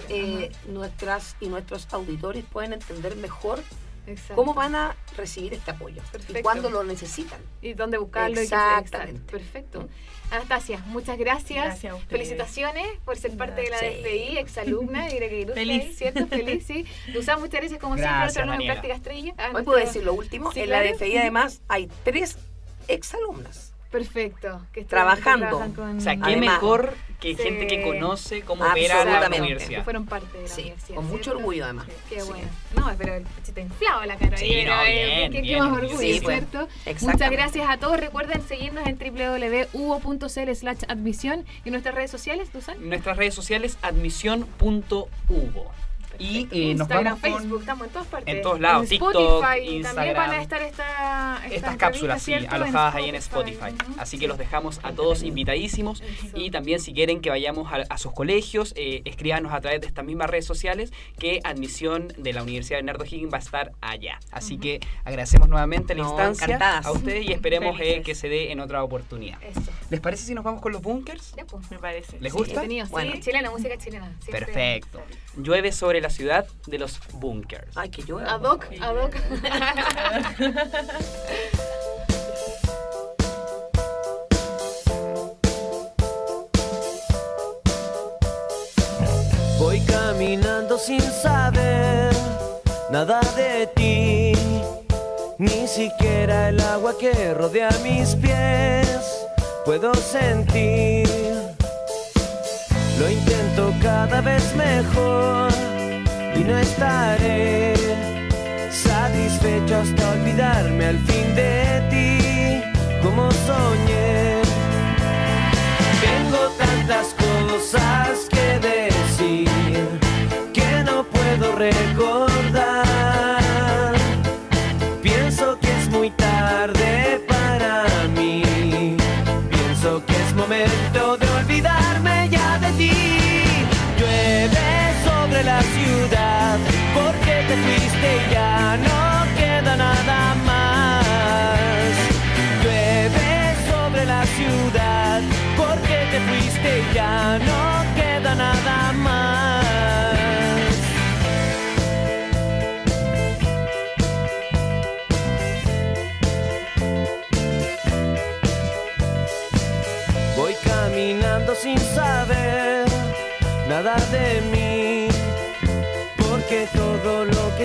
de. 0.08 0.44
Eh, 0.44 0.52
nuestras 0.68 1.36
y 1.40 1.48
nuestros 1.48 1.88
auditores 1.92 2.44
pueden 2.44 2.74
entender 2.74 3.16
mejor 3.16 3.60
exacto. 4.06 4.34
cómo 4.36 4.54
van 4.54 4.74
a 4.74 4.94
recibir 5.16 5.54
este 5.54 5.70
apoyo 5.70 6.02
Perfecto. 6.12 6.38
y 6.38 6.42
cuándo 6.42 6.70
lo 6.70 6.84
necesitan. 6.84 7.40
y 7.62 7.72
dónde 7.72 7.98
buscarlo. 7.98 8.38
Exactamente. 8.40 9.12
exacto, 9.12 9.30
Perfecto. 9.32 9.88
Anastasia, 10.30 10.78
muchas 10.86 11.18
gracias. 11.18 11.64
Gracias 11.64 11.92
a. 11.94 11.98
Felicitaciones 12.06 12.86
por 13.04 13.16
ser 13.16 13.36
parte 13.36 13.62
de 13.62 13.70
la. 13.70 13.78
DFI, 13.78 14.38
exalumna, 14.38 15.08
y 15.08 15.18
que 15.18 15.50
Feliz. 15.54 15.96
¿cierto? 15.98 16.26
Feliz, 16.28 16.64
sí. 16.66 16.84
Luzán, 17.08 17.40
muchas 17.40 17.60
gracias 17.60 17.80
como 17.80 17.94
siempre, 17.96 18.12
Gracias, 18.14 18.36
nuestro 18.36 18.42
alumno 18.44 18.62
en 18.62 18.68
práctica 18.68 18.94
estrella. 18.94 19.34
Hoy 19.54 19.62
puedo 19.64 19.78
decir 19.78 20.04
lo 20.04 20.12
último. 20.14 20.52
Sí, 20.52 20.60
en 20.60 20.66
claro. 20.66 20.84
la 20.84 20.92
DFI 20.92 21.16
además 21.18 21.62
hay 21.68 21.88
tres 22.04 22.38
exalumnas. 22.94 23.72
Perfecto. 23.90 24.60
Que 24.72 24.84
Trabajando. 24.84 25.46
que 25.46 25.50
trabajan 25.50 25.72
con- 25.72 25.98
O 25.98 26.00
sea, 26.00 26.14
qué 26.14 26.22
Además. 26.22 26.54
mejor 26.54 26.94
que 27.18 27.34
Sí. 27.34 27.42
gente 27.42 27.66
que 27.66 27.82
conoce 27.82 28.42
cómo 28.42 28.64
opera 28.64 28.94
la 28.94 29.00
Absolutamente. 29.00 29.36
que 29.36 29.42
universidad. 29.42 29.82
fueron 29.84 30.06
parte 30.06 30.36
de 30.38 30.42
la 30.44 30.48
Sí, 30.48 30.60
universidad. 30.62 30.94
con 30.94 31.06
mucho 31.08 31.22
¿cierto? 31.24 31.38
orgullo 31.40 31.64
además. 31.64 31.86
Sí, 31.88 31.92
Qué 32.14 32.20
Sí. 32.20 32.28
bueno. 32.28 32.48
No, 32.76 32.92
pero 32.96 33.24
se 33.42 33.52
te 33.52 33.60
inflaba 33.62 34.06
la 34.06 34.16
cara. 34.16 34.36
Sí, 34.36 34.62
no, 34.64 34.80
eh, 34.86 35.28
bien, 35.28 35.44
qué, 35.44 35.58
más 35.58 35.72
orgullo, 35.72 35.98
Sí, 35.98 36.20
pues, 36.22 36.36
¿cierto? 36.38 36.58
Muchas 36.60 36.86
exactamente. 36.86 37.36
gracias 37.36 37.68
a 37.68 37.78
todos. 37.78 37.98
Recuerden 37.98 38.42
seguirnos 38.46 38.86
en 38.86 38.96
www.uvo.cl 38.96 40.54
slash 40.54 40.78
admisión 40.86 41.44
y 41.64 41.70
nuestras 41.72 41.92
redes 41.96 42.12
sociales, 42.12 42.48
Luzán. 42.54 42.76
Nuestras 42.88 43.16
redes 43.16 43.34
sociales, 43.34 43.76
admisión.uvo. 43.82 45.72
Y 46.20 46.40
eh, 46.52 46.74
nos 46.74 46.80
Instagram, 46.88 47.04
vamos 47.04 47.20
con 47.20 47.32
Facebook, 47.40 47.60
estamos 47.60 47.86
en 47.86 47.92
todas 47.92 48.08
partes. 48.08 48.34
en 48.34 48.42
todos 48.42 48.60
lados, 48.60 48.82
En 48.84 48.88
TikTok, 48.90 49.08
Spotify 49.14 49.40
también 49.42 49.74
Instagram. 49.76 50.16
van 50.16 50.30
a 50.30 50.42
estar 50.42 50.62
esta, 50.62 51.36
estas 51.46 51.52
estas 51.52 51.76
cápsulas, 51.76 52.22
sí, 52.22 52.34
alojadas 52.34 52.94
ahí 52.94 53.08
en 53.08 53.14
Spotify. 53.16 53.74
Así 53.98 54.18
que 54.18 54.28
los 54.28 54.36
dejamos 54.38 54.80
a 54.82 54.92
todos 54.92 55.22
invitadísimos. 55.22 56.00
Eso. 56.02 56.36
Y 56.36 56.50
también 56.50 56.80
si 56.80 56.92
quieren 56.92 57.20
que 57.20 57.30
vayamos 57.30 57.72
a, 57.72 57.76
a 57.88 57.98
sus 57.98 58.12
colegios, 58.12 58.74
eh, 58.76 59.02
escríbanos 59.06 59.52
a 59.52 59.60
través 59.60 59.80
de 59.80 59.86
estas 59.86 60.04
mismas 60.04 60.28
redes 60.30 60.44
sociales 60.46 60.92
que 61.18 61.40
admisión 61.44 62.08
de 62.18 62.32
la 62.32 62.42
Universidad 62.42 62.78
de 62.78 62.82
Bernardo 62.82 63.04
Higgins 63.04 63.32
va 63.32 63.38
a 63.38 63.40
estar 63.40 63.72
allá. 63.80 64.20
Así 64.30 64.58
que 64.58 64.80
agradecemos 65.04 65.48
nuevamente 65.48 65.94
la 65.94 66.02
No, 66.04 66.10
instancia 66.10 66.44
encantadas. 66.46 66.84
a 66.86 66.92
ustedes 66.92 67.24
y 67.26 67.32
esperemos 67.32 67.78
eh, 67.80 68.02
que 68.04 68.14
se 68.14 68.28
dé 68.28 68.52
en 68.52 68.60
otra 68.60 68.82
oportunidad. 68.84 69.42
Eso. 69.42 69.62
¿Les 69.88 70.00
parece 70.00 70.24
si 70.24 70.34
nos 70.34 70.44
vamos 70.44 70.60
con 70.60 70.72
los 70.72 70.82
bunkers? 70.82 71.32
Ya, 71.36 71.44
pues. 71.46 71.70
Me 71.70 71.78
parece. 71.78 72.18
¿Les 72.20 72.32
Sí, 72.32 72.38
gusta? 72.38 72.62
sí, 72.66 72.80
Bueno. 72.90 73.12
chilena, 73.20 73.50
música 73.50 73.78
chilena. 73.78 74.12
sí, 74.24 74.30
Perfecto. 74.30 75.00
Llueve 75.36 75.72
sobre 75.72 76.00
la 76.00 76.09
la 76.10 76.16
ciudad 76.16 76.46
de 76.66 76.78
los 76.78 76.98
bunkers. 77.14 77.76
Ay, 77.76 77.88
que 77.88 78.02
llueva. 78.02 78.34
Ad 78.34 78.42
hoc, 78.42 78.66
ad 78.80 78.96
hoc. 78.96 79.14
Voy 89.58 89.80
caminando 89.82 90.78
sin 90.78 91.00
saber 91.00 92.12
nada 92.90 93.20
de 93.36 93.68
ti, 93.76 94.32
ni 95.38 95.68
siquiera 95.68 96.48
el 96.48 96.60
agua 96.60 96.98
que 96.98 97.34
rodea 97.34 97.70
mis 97.84 98.16
pies 98.16 98.98
puedo 99.64 99.94
sentir. 99.94 101.08
Lo 102.98 103.08
intento 103.08 103.72
cada 103.80 104.20
vez 104.20 104.54
mejor 104.56 105.69
y 106.40 106.44
no 106.44 106.56
estaré 106.58 107.74
satisfecho 108.70 109.76
hasta 109.76 110.10
olvidarme 110.12 110.86
al 110.86 110.98
fin 110.98 111.34
de 111.34 111.79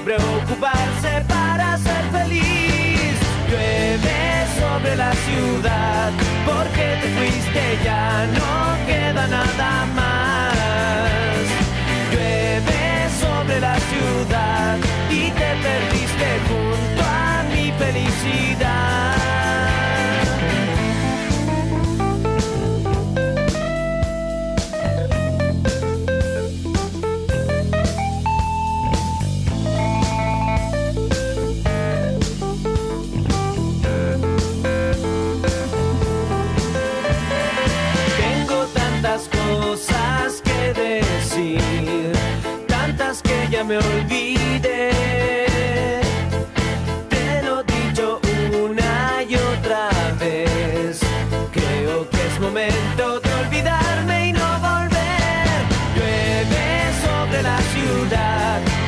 Preocuparse 0.00 1.24
para 1.28 1.78
ser 1.78 2.04
feliz. 2.12 3.14
Llueve 3.48 4.46
sobre 4.60 4.96
la 4.96 5.12
ciudad 5.12 6.12
porque 6.44 6.98
te 7.00 7.08
fuiste, 7.16 7.78
ya 7.84 8.26
no 8.38 8.86
queda 8.86 9.26
nada 9.26 9.86
más. 9.94 11.42
Llueve 12.12 13.08
sobre 13.20 13.60
la 13.60 13.76
ciudad 13.90 14.76
y 15.10 15.30
te 15.30 15.50
perdiste 15.64 16.28
junto 16.48 17.02
a 17.02 17.44
mi 17.52 17.72
felicidad. 17.72 19.25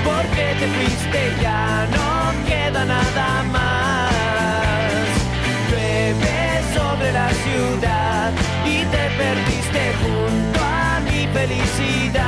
Porque 0.05 0.55
te 0.61 0.67
fuiste 0.69 1.33
ya 1.41 1.87
no 1.91 2.47
queda 2.47 2.85
nada 2.85 3.43
más. 3.45 4.13
Llueve 5.71 6.63
sobre 6.75 7.13
la 7.13 7.29
ciudad 7.31 8.33
y 8.67 8.85
te 8.85 9.05
perdiste 9.17 9.93
junto 10.03 10.61
a 10.61 11.01
mi 11.01 11.27
felicidad. 11.33 12.28